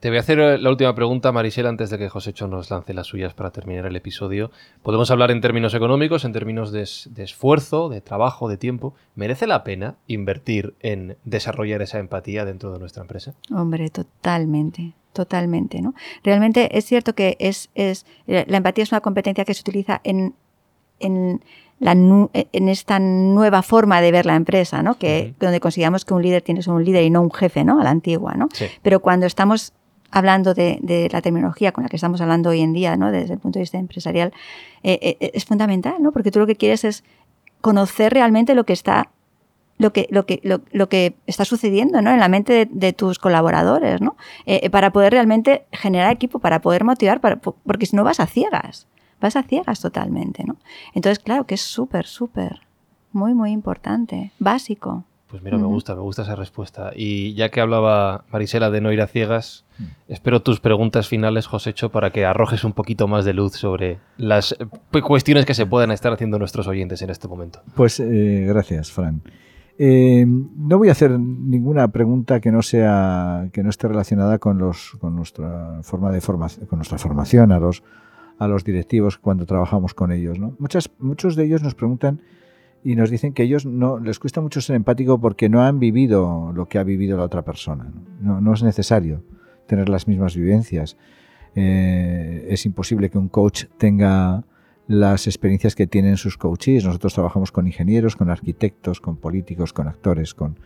Te 0.00 0.08
voy 0.08 0.16
a 0.16 0.20
hacer 0.20 0.38
eh, 0.40 0.58
la 0.58 0.70
última 0.70 0.94
pregunta, 0.94 1.30
Marisela, 1.32 1.68
antes 1.68 1.90
de 1.90 1.98
que 1.98 2.08
Josécho 2.08 2.48
nos 2.48 2.70
lance 2.70 2.94
las 2.94 3.06
suyas 3.06 3.34
para 3.34 3.50
terminar 3.50 3.86
el 3.86 3.94
episodio. 3.96 4.50
Podemos 4.82 5.10
hablar 5.10 5.30
en 5.30 5.40
términos 5.40 5.74
económicos, 5.74 6.24
en 6.24 6.32
términos 6.32 6.72
de, 6.72 6.82
es- 6.82 7.08
de 7.12 7.22
esfuerzo, 7.24 7.88
de 7.88 8.00
trabajo, 8.00 8.48
de 8.48 8.56
tiempo. 8.56 8.94
¿Merece 9.14 9.46
la 9.46 9.62
pena 9.62 9.96
invertir 10.06 10.74
en 10.80 11.16
desarrollar 11.24 11.82
esa 11.82 11.98
empatía 11.98 12.44
dentro 12.44 12.72
de 12.72 12.78
nuestra 12.78 13.02
empresa? 13.02 13.34
Hombre, 13.54 13.90
totalmente, 13.90 14.92
totalmente, 15.12 15.82
¿no? 15.82 15.94
Realmente 16.24 16.76
es 16.78 16.84
cierto 16.86 17.14
que 17.14 17.36
es, 17.40 17.68
es 17.74 18.06
la 18.26 18.56
empatía 18.56 18.84
es 18.84 18.92
una 18.92 19.00
competencia 19.00 19.44
que 19.44 19.54
se 19.54 19.60
utiliza 19.60 20.00
en, 20.04 20.34
en, 21.00 21.42
la 21.78 21.94
nu- 21.94 22.30
en 22.32 22.68
esta 22.68 22.98
nueva 22.98 23.62
forma 23.62 24.00
de 24.00 24.12
ver 24.12 24.26
la 24.26 24.36
empresa, 24.36 24.82
¿no? 24.82 24.96
Que 24.98 25.28
Ujú. 25.30 25.44
donde 25.46 25.60
consideramos 25.60 26.04
que 26.04 26.14
un 26.14 26.22
líder 26.22 26.42
tiene 26.42 26.60
que 26.60 26.64
ser 26.64 26.74
un 26.74 26.84
líder 26.84 27.02
y 27.04 27.10
no 27.10 27.22
un 27.22 27.32
jefe, 27.32 27.64
¿no? 27.64 27.80
A 27.80 27.84
la 27.84 27.90
antigua, 27.90 28.34
¿no? 28.34 28.48
Sí. 28.52 28.66
Pero 28.82 29.00
cuando 29.00 29.26
estamos 29.26 29.72
hablando 30.12 30.54
de, 30.54 30.78
de 30.82 31.08
la 31.12 31.22
terminología 31.22 31.72
con 31.72 31.84
la 31.84 31.88
que 31.88 31.96
estamos 31.96 32.20
hablando 32.20 32.50
hoy 32.50 32.60
en 32.60 32.72
día, 32.72 32.96
¿no? 32.96 33.10
Desde 33.12 33.34
el 33.34 33.38
punto 33.38 33.58
de 33.58 33.62
vista 33.62 33.78
empresarial, 33.78 34.32
eh, 34.82 35.16
eh, 35.20 35.30
es 35.34 35.44
fundamental, 35.44 35.94
¿no? 36.00 36.12
Porque 36.12 36.30
tú 36.30 36.38
lo 36.40 36.46
que 36.46 36.56
quieres 36.56 36.84
es 36.84 37.04
conocer 37.60 38.12
realmente 38.12 38.54
lo 38.54 38.64
que 38.64 38.72
está 38.72 39.10
lo 39.78 39.94
que, 39.94 40.06
lo 40.10 40.26
que, 40.26 40.40
lo, 40.42 40.60
lo 40.72 40.90
que 40.90 41.14
está 41.26 41.46
sucediendo 41.46 42.02
¿no? 42.02 42.10
en 42.10 42.20
la 42.20 42.28
mente 42.28 42.52
de, 42.52 42.68
de 42.70 42.92
tus 42.92 43.18
colaboradores, 43.18 44.02
¿no? 44.02 44.14
Eh, 44.44 44.68
para 44.68 44.92
poder 44.92 45.12
realmente 45.14 45.64
generar 45.72 46.12
equipo, 46.12 46.38
para 46.38 46.60
poder 46.60 46.84
motivar, 46.84 47.20
para, 47.22 47.36
po- 47.36 47.56
porque 47.64 47.86
si 47.86 47.96
no 47.96 48.04
vas 48.04 48.20
a 48.20 48.26
ciegas, 48.26 48.86
vas 49.20 49.36
a 49.36 49.42
ciegas 49.42 49.80
totalmente. 49.80 50.44
¿no? 50.44 50.56
Entonces, 50.94 51.18
claro 51.18 51.46
que 51.46 51.54
es 51.54 51.60
súper, 51.60 52.06
súper, 52.06 52.60
muy, 53.12 53.34
muy 53.34 53.50
importante, 53.50 54.32
básico. 54.38 55.04
Pues 55.30 55.44
mira, 55.44 55.58
me 55.58 55.66
gusta, 55.66 55.94
me 55.94 56.00
gusta 56.00 56.22
esa 56.22 56.34
respuesta. 56.34 56.90
Y 56.94 57.34
ya 57.34 57.50
que 57.50 57.60
hablaba 57.60 58.24
Marisela 58.32 58.68
de 58.70 58.80
no 58.80 58.90
ir 58.90 59.00
a 59.00 59.06
ciegas, 59.06 59.64
espero 60.08 60.42
tus 60.42 60.58
preguntas 60.58 61.06
finales, 61.06 61.46
Josécho, 61.46 61.90
para 61.90 62.10
que 62.10 62.24
arrojes 62.24 62.64
un 62.64 62.72
poquito 62.72 63.06
más 63.06 63.24
de 63.24 63.32
luz 63.32 63.52
sobre 63.52 64.00
las 64.16 64.56
eh, 64.58 65.00
cuestiones 65.02 65.46
que 65.46 65.54
se 65.54 65.66
puedan 65.66 65.92
estar 65.92 66.12
haciendo 66.12 66.40
nuestros 66.40 66.66
oyentes 66.66 67.00
en 67.02 67.10
este 67.10 67.28
momento. 67.28 67.60
Pues 67.76 68.00
eh, 68.00 68.44
gracias, 68.48 68.90
Fran. 68.90 69.22
Eh, 69.78 70.26
no 70.26 70.78
voy 70.78 70.88
a 70.88 70.92
hacer 70.92 71.12
ninguna 71.18 71.88
pregunta 71.88 72.40
que 72.40 72.50
no 72.50 72.60
sea 72.60 73.48
que 73.52 73.62
no 73.62 73.70
esté 73.70 73.86
relacionada 73.86 74.38
con 74.38 74.58
los 74.58 74.96
con 75.00 75.16
nuestra 75.16 75.78
forma 75.82 76.10
de 76.10 76.20
formación, 76.20 76.66
con 76.66 76.80
nuestra 76.80 76.98
formación 76.98 77.50
a 77.50 77.60
los 77.60 77.82
a 78.40 78.48
los 78.48 78.64
directivos 78.64 79.18
cuando 79.18 79.44
trabajamos 79.44 79.92
con 79.92 80.10
ellos. 80.10 80.38
Muchas, 80.58 80.90
muchos 80.98 81.36
de 81.36 81.44
ellos 81.44 81.62
nos 81.62 81.74
preguntan 81.74 82.22
y 82.82 82.96
nos 82.96 83.10
dicen 83.10 83.34
que 83.34 83.42
ellos 83.42 83.66
no 83.66 83.98
les 84.00 84.18
cuesta 84.18 84.40
mucho 84.40 84.62
ser 84.62 84.76
empático 84.76 85.20
porque 85.20 85.50
no 85.50 85.62
han 85.62 85.78
vivido 85.78 86.50
lo 86.54 86.66
que 86.66 86.78
ha 86.78 86.82
vivido 86.82 87.18
la 87.18 87.24
otra 87.24 87.42
persona. 87.42 87.92
No 88.20 88.54
es 88.54 88.62
necesario 88.62 89.22
tener 89.66 89.90
las 89.90 90.08
mismas 90.08 90.34
vivencias. 90.34 90.96
Eh, 91.54 92.46
es 92.48 92.64
imposible 92.64 93.10
que 93.10 93.18
un 93.18 93.28
coach 93.28 93.64
tenga 93.76 94.44
las 94.88 95.26
experiencias 95.26 95.74
que 95.74 95.86
tienen 95.86 96.16
sus 96.16 96.38
coaches. 96.38 96.86
Nosotros 96.86 97.12
trabajamos 97.12 97.52
con 97.52 97.66
ingenieros, 97.66 98.16
con 98.16 98.30
arquitectos, 98.30 99.02
con 99.02 99.16
políticos, 99.16 99.74
con 99.74 99.86
actores, 99.86 100.32
con 100.32 100.58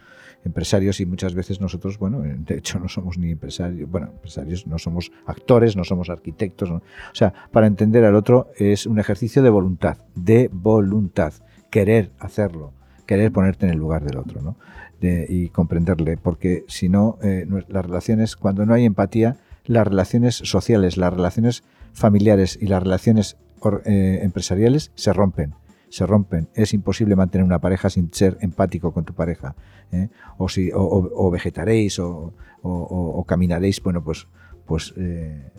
empresarios 0.44 1.00
y 1.00 1.06
muchas 1.06 1.34
veces 1.34 1.60
nosotros, 1.60 1.98
bueno, 1.98 2.20
de 2.22 2.56
hecho 2.56 2.78
no 2.78 2.88
somos 2.88 3.18
ni 3.18 3.30
empresarios, 3.30 3.90
bueno, 3.90 4.08
empresarios, 4.12 4.66
no 4.66 4.78
somos 4.78 5.10
actores, 5.26 5.76
no 5.76 5.84
somos 5.84 6.10
arquitectos. 6.10 6.70
O 6.70 6.82
sea, 7.12 7.32
para 7.50 7.66
entender 7.66 8.04
al 8.04 8.14
otro 8.14 8.50
es 8.56 8.86
un 8.86 8.98
ejercicio 8.98 9.42
de 9.42 9.50
voluntad, 9.50 9.98
de 10.14 10.50
voluntad, 10.52 11.32
querer 11.70 12.10
hacerlo, 12.18 12.72
querer 13.06 13.32
ponerte 13.32 13.66
en 13.66 13.72
el 13.72 13.78
lugar 13.78 14.04
del 14.04 14.18
otro, 14.18 14.40
¿no? 14.42 14.56
y 15.00 15.50
comprenderle, 15.50 16.16
porque 16.16 16.64
si 16.66 16.88
no, 16.88 17.18
eh, 17.22 17.46
las 17.68 17.84
relaciones, 17.84 18.36
cuando 18.36 18.64
no 18.64 18.72
hay 18.72 18.86
empatía, 18.86 19.36
las 19.66 19.86
relaciones 19.86 20.36
sociales, 20.36 20.96
las 20.96 21.12
relaciones 21.12 21.62
familiares 21.92 22.58
y 22.58 22.68
las 22.68 22.82
relaciones 22.82 23.36
eh, 23.84 24.20
empresariales 24.22 24.92
se 24.94 25.12
rompen 25.12 25.54
se 25.94 26.06
rompen. 26.06 26.48
Es 26.54 26.74
imposible 26.74 27.14
mantener 27.14 27.44
una 27.44 27.60
pareja 27.60 27.88
sin 27.88 28.12
ser 28.12 28.36
empático 28.40 28.92
con 28.92 29.04
tu 29.04 29.14
pareja. 29.14 29.54
¿eh? 29.92 30.08
O, 30.38 30.48
si, 30.48 30.72
o, 30.74 31.30
vegetaréis 31.30 32.00
o, 32.00 33.24
caminaréis, 33.28 33.80
bueno, 33.80 34.02
pues, 34.02 34.26
pues 34.66 34.92
eh, 34.96 35.52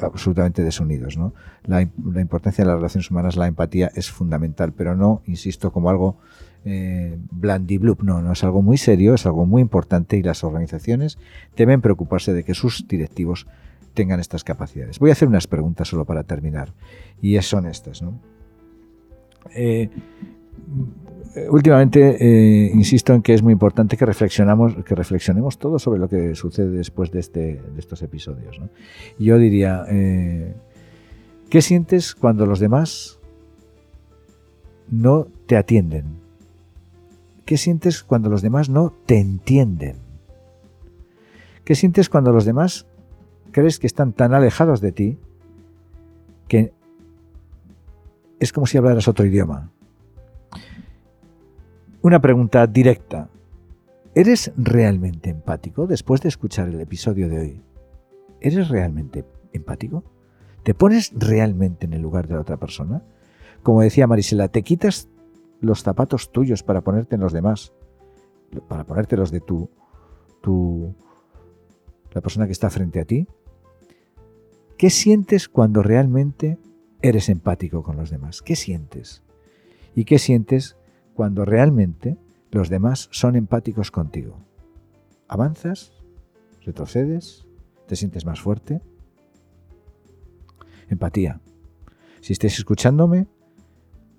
absolutamente 0.00 0.62
desunidos. 0.62 1.18
¿no? 1.18 1.34
La, 1.66 1.82
importancia 1.82 2.64
de 2.64 2.68
las 2.68 2.78
relaciones 2.78 3.10
humanas, 3.10 3.36
la 3.36 3.46
empatía 3.46 3.90
es 3.94 4.10
fundamental, 4.10 4.72
pero 4.72 4.96
no, 4.96 5.20
insisto, 5.26 5.70
como 5.70 5.90
algo 5.90 6.16
eh, 6.64 7.18
no, 8.00 8.22
no, 8.22 8.32
es 8.32 8.42
algo 8.42 8.62
muy 8.62 8.78
serio, 8.78 9.12
es 9.12 9.26
algo 9.26 9.44
muy 9.44 9.60
importante 9.60 10.16
y 10.16 10.22
las 10.22 10.44
organizaciones 10.44 11.18
deben 11.58 11.82
preocuparse 11.82 12.32
de 12.32 12.42
que 12.42 12.54
sus 12.54 12.88
directivos 12.88 13.46
tengan 13.92 14.18
estas 14.18 14.44
capacidades. 14.44 14.98
Voy 14.98 15.10
a 15.10 15.12
hacer 15.12 15.28
unas 15.28 15.46
preguntas 15.46 15.88
solo 15.88 16.06
para 16.06 16.24
terminar 16.24 16.72
y 17.20 17.38
son 17.42 17.66
estas. 17.66 18.00
¿no? 18.00 18.18
Eh, 19.54 19.90
últimamente 21.50 22.16
eh, 22.18 22.70
insisto 22.72 23.12
en 23.12 23.22
que 23.22 23.34
es 23.34 23.42
muy 23.42 23.52
importante 23.52 23.96
que 23.96 24.06
reflexionamos, 24.06 24.74
que 24.84 24.94
reflexionemos 24.94 25.58
todo 25.58 25.78
sobre 25.78 26.00
lo 26.00 26.08
que 26.08 26.34
sucede 26.34 26.70
después 26.70 27.10
de, 27.10 27.20
este, 27.20 27.62
de 27.62 27.78
estos 27.78 28.02
episodios. 28.02 28.58
Yo 29.18 29.38
diría, 29.38 29.84
eh, 29.88 30.54
¿qué 31.50 31.60
sientes 31.60 32.14
cuando 32.14 32.46
los 32.46 32.58
demás 32.58 33.18
no 34.90 35.28
te 35.46 35.56
atienden? 35.56 36.04
¿Qué 37.44 37.56
sientes 37.58 38.02
cuando 38.02 38.30
los 38.30 38.42
demás 38.42 38.68
no 38.68 38.92
te 39.04 39.18
entienden? 39.18 39.96
¿Qué 41.64 41.74
sientes 41.74 42.08
cuando 42.08 42.32
los 42.32 42.44
demás 42.44 42.86
crees 43.52 43.78
que 43.78 43.86
están 43.86 44.12
tan 44.12 44.34
alejados 44.34 44.80
de 44.80 44.92
ti 44.92 45.18
que 46.48 46.72
es 48.38 48.52
como 48.52 48.66
si 48.66 48.78
hablaras 48.78 49.08
otro 49.08 49.24
idioma. 49.24 49.70
Una 52.02 52.20
pregunta 52.20 52.66
directa. 52.66 53.28
¿Eres 54.14 54.52
realmente 54.56 55.30
empático 55.30 55.86
después 55.86 56.20
de 56.22 56.28
escuchar 56.28 56.68
el 56.68 56.80
episodio 56.80 57.28
de 57.28 57.38
hoy? 57.38 57.62
¿Eres 58.40 58.68
realmente 58.68 59.24
empático? 59.52 60.04
¿Te 60.62 60.74
pones 60.74 61.12
realmente 61.14 61.86
en 61.86 61.92
el 61.92 62.02
lugar 62.02 62.26
de 62.26 62.34
la 62.34 62.40
otra 62.40 62.56
persona? 62.56 63.02
Como 63.62 63.82
decía 63.82 64.06
Marisela, 64.06 64.48
¿te 64.48 64.62
quitas 64.62 65.08
los 65.60 65.82
zapatos 65.82 66.32
tuyos 66.32 66.62
para 66.62 66.82
ponerte 66.82 67.16
en 67.16 67.20
los 67.20 67.32
demás? 67.32 67.72
Para 68.68 68.84
ponerte 68.84 69.16
los 69.16 69.30
de 69.30 69.40
tu, 69.40 69.68
tu, 70.40 70.94
la 72.12 72.20
persona 72.20 72.46
que 72.46 72.52
está 72.52 72.70
frente 72.70 73.00
a 73.00 73.04
ti. 73.04 73.26
¿Qué 74.78 74.90
sientes 74.90 75.48
cuando 75.48 75.82
realmente 75.82 76.58
eres 77.02 77.28
empático 77.28 77.82
con 77.82 77.96
los 77.96 78.10
demás? 78.10 78.42
¿Qué 78.42 78.56
sientes? 78.56 79.22
¿Y 79.94 80.04
qué 80.04 80.18
sientes 80.18 80.76
cuando 81.14 81.44
realmente 81.44 82.16
los 82.50 82.68
demás 82.68 83.08
son 83.12 83.36
empáticos 83.36 83.90
contigo? 83.90 84.38
¿Avanzas? 85.28 85.92
¿Retrocedes? 86.62 87.46
¿Te 87.86 87.96
sientes 87.96 88.26
más 88.26 88.40
fuerte? 88.40 88.80
Empatía. 90.88 91.40
Si 92.20 92.32
estáis 92.32 92.58
escuchándome, 92.58 93.28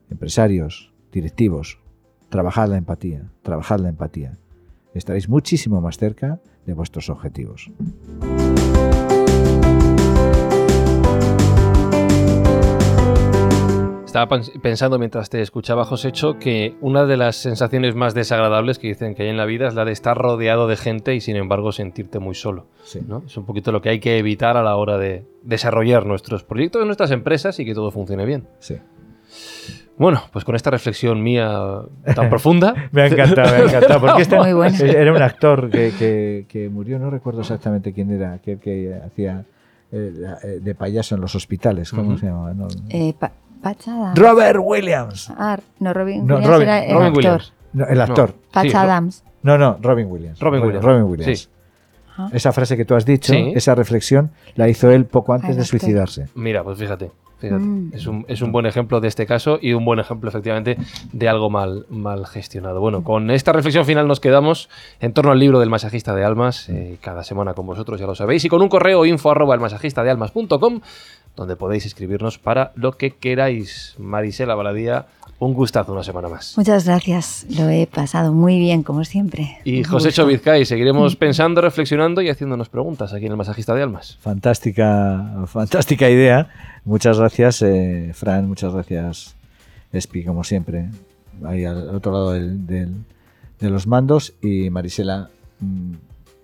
empresarios, 0.10 0.94
directivos, 1.12 1.80
trabajad 2.30 2.70
la 2.70 2.78
empatía, 2.78 3.32
trabajad 3.42 3.80
la 3.80 3.90
empatía. 3.90 4.38
Estaréis 4.94 5.30
muchísimo 5.30 5.82
más 5.82 5.98
cerca 5.98 6.42
de 6.66 6.74
vuestros 6.74 7.10
objetivos. 7.10 7.72
Estaba 14.18 14.42
pensando 14.64 14.98
mientras 14.98 15.30
te 15.30 15.44
escuchaba, 15.44 15.86
Josécho, 15.86 16.40
que 16.40 16.76
una 16.82 17.06
de 17.06 17.18
las 17.18 17.36
sensaciones 17.36 17.94
más 17.94 18.16
desagradables 18.16 18.80
que 18.80 18.88
dicen 18.88 19.14
que 19.14 19.22
hay 19.22 19.30
en 19.30 19.38
la 19.38 19.46
vida 19.46 19.68
es 19.68 19.76
la 19.76 19.86
de 19.86 19.92
estar 19.92 20.18
rodeado 20.18 20.68
de 20.68 20.76
gente 20.76 21.14
y 21.14 21.22
sin 21.22 21.36
embargo 21.36 21.72
sentirte 21.72 22.18
muy 22.18 22.34
solo. 22.34 22.66
¿no? 23.08 23.22
Es 23.28 23.38
un 23.38 23.46
poquito 23.46 23.72
lo 23.72 23.80
que 23.80 23.90
hay 23.90 24.00
que 24.00 24.18
evitar 24.18 24.58
a 24.58 24.64
la 24.64 24.76
hora 24.76 24.98
de 24.98 25.24
desarrollar 25.44 26.08
nuestros 26.08 26.44
proyectos, 26.44 26.84
nuestras 26.84 27.12
empresas 27.12 27.60
y 27.60 27.66
que 27.66 27.76
todo 27.76 27.92
funcione 27.92 28.26
bien. 28.26 28.48
Sí. 28.58 28.78
Bueno, 30.00 30.24
pues 30.34 30.44
con 30.44 30.56
esta 30.56 30.72
reflexión 30.72 31.22
mía 31.22 31.84
tan 32.16 32.28
profunda. 32.32 32.74
me 32.92 33.04
ha 33.04 33.06
encantado, 33.06 33.52
me 33.52 33.58
ha 33.58 33.66
encantado. 33.66 34.00
Porque 34.00 34.24
este 34.24 34.98
era 35.00 35.14
un 35.14 35.22
actor 35.22 35.70
que, 35.70 36.70
murió, 36.74 36.98
no 36.98 37.12
recuerdo 37.12 37.42
exactamente 37.42 37.94
quién 37.94 38.10
era, 38.10 38.34
aquel 38.34 38.58
que 38.58 38.96
hacía 38.96 39.46
eh, 39.92 40.12
eh, 40.44 40.48
de 40.60 40.74
payaso 40.74 41.14
en 41.14 41.22
los 41.22 41.36
hospitales. 41.36 41.92
¿Cómo 41.92 42.18
se 42.18 42.26
llamaba? 42.26 42.68
Eh, 42.90 43.14
Robert 44.15 44.60
Williams. 44.62 45.32
Ah, 45.38 45.58
no, 45.80 45.93
Robin 45.93 46.30
Williams 46.30 46.63
era 46.63 46.86
el 46.86 46.98
actor. 46.98 47.17
Williams. 47.17 47.54
el 47.89 48.02
actor. 48.02 48.36
Patch 48.52 48.76
Adams. 48.76 49.24
No, 49.43 49.58
no, 49.58 49.78
Robin 49.82 50.08
Williams. 50.10 50.39
Robin 50.39 50.62
Williams. 50.62 50.84
Robin 50.84 51.04
Williams. 51.04 51.50
Esa 52.32 52.52
frase 52.52 52.76
que 52.76 52.86
tú 52.86 52.96
has 52.96 53.06
dicho, 53.06 53.34
esa 53.34 53.76
reflexión, 53.76 54.32
la 54.56 54.67
hizo 54.67 54.89
él 54.89 55.06
poco 55.06 55.34
antes 55.34 55.56
de 55.56 55.63
suicidarse. 55.63 56.28
Mira, 56.34 56.63
pues 56.63 56.80
fíjate. 56.80 57.12
Mm. 57.41 57.93
Es, 57.93 58.08
un, 58.08 58.26
es, 58.28 58.41
un, 58.41 58.52
buen 58.52 58.65
ejemplo 58.65 59.00
de 59.00 59.08
este 59.08 59.28
caso 59.28 59.60
y 59.62 59.74
un 59.74 59.86
buen 59.86 60.00
ejemplo, 60.00 60.30
efectivamente, 60.30 60.78
de 61.12 61.30
algo 61.30 61.50
mal, 61.50 61.86
mal 61.89 62.26
gestionado. 62.26 62.80
Bueno, 62.80 63.04
con 63.04 63.30
esta 63.30 63.54
reflexión 63.54 63.86
final 63.86 64.08
nos 64.08 64.20
quedamos 64.20 64.70
en 65.00 65.13
torno 65.13 65.32
al 65.32 65.39
libro 65.39 65.60
del 65.60 65.70
masajista 65.70 66.15
de 66.15 66.26
almas, 66.26 66.67
eh, 66.70 66.98
cada 67.00 67.24
semana 67.24 67.54
con 67.54 67.67
vosotros, 67.67 68.00
ya 68.00 68.08
lo 68.08 68.15
sabéis, 68.15 68.43
y 68.46 68.50
con 68.50 68.62
un 68.62 68.70
correo 68.70 69.06
info 69.06 69.30
arroba 69.30 69.54
el 69.54 69.62
masajista 69.62 70.04
de 70.04 70.10
almas.com 70.10 70.82
donde 71.38 71.56
podéis 71.56 71.86
escribirnos 71.86 72.38
para 72.39 72.73
lo 72.76 72.93
que 72.93 73.12
queráis. 73.12 73.93
Marisela 74.00 74.56
Baladía, 74.56 75.06
un 75.39 75.54
gustazo 75.54 75.93
una 75.93 76.04
semana 76.04 76.28
más. 76.28 76.58
Muchas 76.58 76.86
gracias, 76.86 77.45
lo 77.56 77.69
he 77.69 77.86
pasado 77.86 78.34
muy 78.34 78.60
bien, 78.60 78.82
como 78.82 79.06
siempre. 79.06 79.60
Y 79.63 79.84
José 79.84 80.12
Chovizcay, 80.12 80.65
seguiremos 80.65 81.15
pensando, 81.28 81.62
reflexionando 81.62 82.21
y 82.21 82.30
haciéndonos 82.30 82.69
preguntas 82.69 83.13
aquí 83.13 83.28
en 83.28 83.32
el 83.32 83.38
Masajista 83.38 83.76
de 83.76 83.84
Almas. 83.84 84.17
Fantástica, 84.19 85.45
fantástica 85.45 86.10
idea. 86.10 86.50
Muchas 86.84 87.19
gracias, 87.19 87.62
eh, 87.62 88.12
Fran, 88.13 88.47
muchas 88.47 88.73
gracias, 88.73 89.36
Espi, 89.93 90.26
como 90.26 90.43
siempre, 90.43 90.89
ahí 91.45 91.65
al 91.65 91.95
otro 91.95 92.12
lado 92.12 92.32
de 92.32 92.89
los 93.69 93.86
mandos. 93.86 94.34
Y 94.41 94.71
Marisela, 94.71 95.30
mm, 95.60 95.93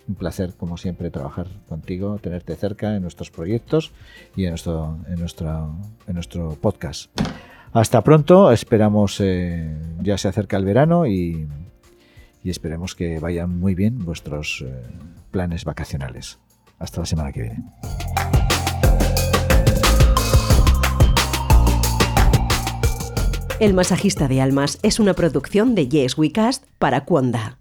un 0.08 0.14
placer, 0.14 0.54
como 0.56 0.76
siempre, 0.76 1.10
trabajar 1.10 1.46
contigo, 1.68 2.18
tenerte 2.18 2.54
cerca 2.56 2.94
en 2.96 3.02
nuestros 3.02 3.30
proyectos 3.30 3.92
y 4.36 4.44
en 4.44 4.50
nuestro, 4.50 4.98
en 5.08 5.18
nuestro, 5.18 5.76
en 6.06 6.14
nuestro 6.14 6.50
podcast. 6.60 7.10
Hasta 7.72 8.02
pronto, 8.02 8.52
esperamos, 8.52 9.20
eh, 9.20 9.76
ya 10.00 10.16
se 10.16 10.28
acerca 10.28 10.56
el 10.56 10.64
verano 10.64 11.06
y, 11.06 11.48
esperemos 12.44 12.94
que 12.94 13.18
vayan 13.18 13.58
muy 13.58 13.74
bien 13.74 13.98
vuestros 14.04 14.62
eh, 14.66 14.82
planes 15.30 15.64
vacacionales. 15.64 16.38
Hasta 16.78 17.00
la 17.00 17.06
semana 17.06 17.32
que 17.32 17.42
viene. 17.42 17.64
El 23.60 23.72
masajista 23.72 24.28
de 24.28 24.40
almas 24.40 24.78
es 24.82 25.00
una 25.00 25.14
producción 25.14 25.74
de 25.74 25.88
Yes 25.88 26.18
We 26.18 26.32
Cast 26.32 26.64
para 26.78 27.04
Cuonda. 27.04 27.58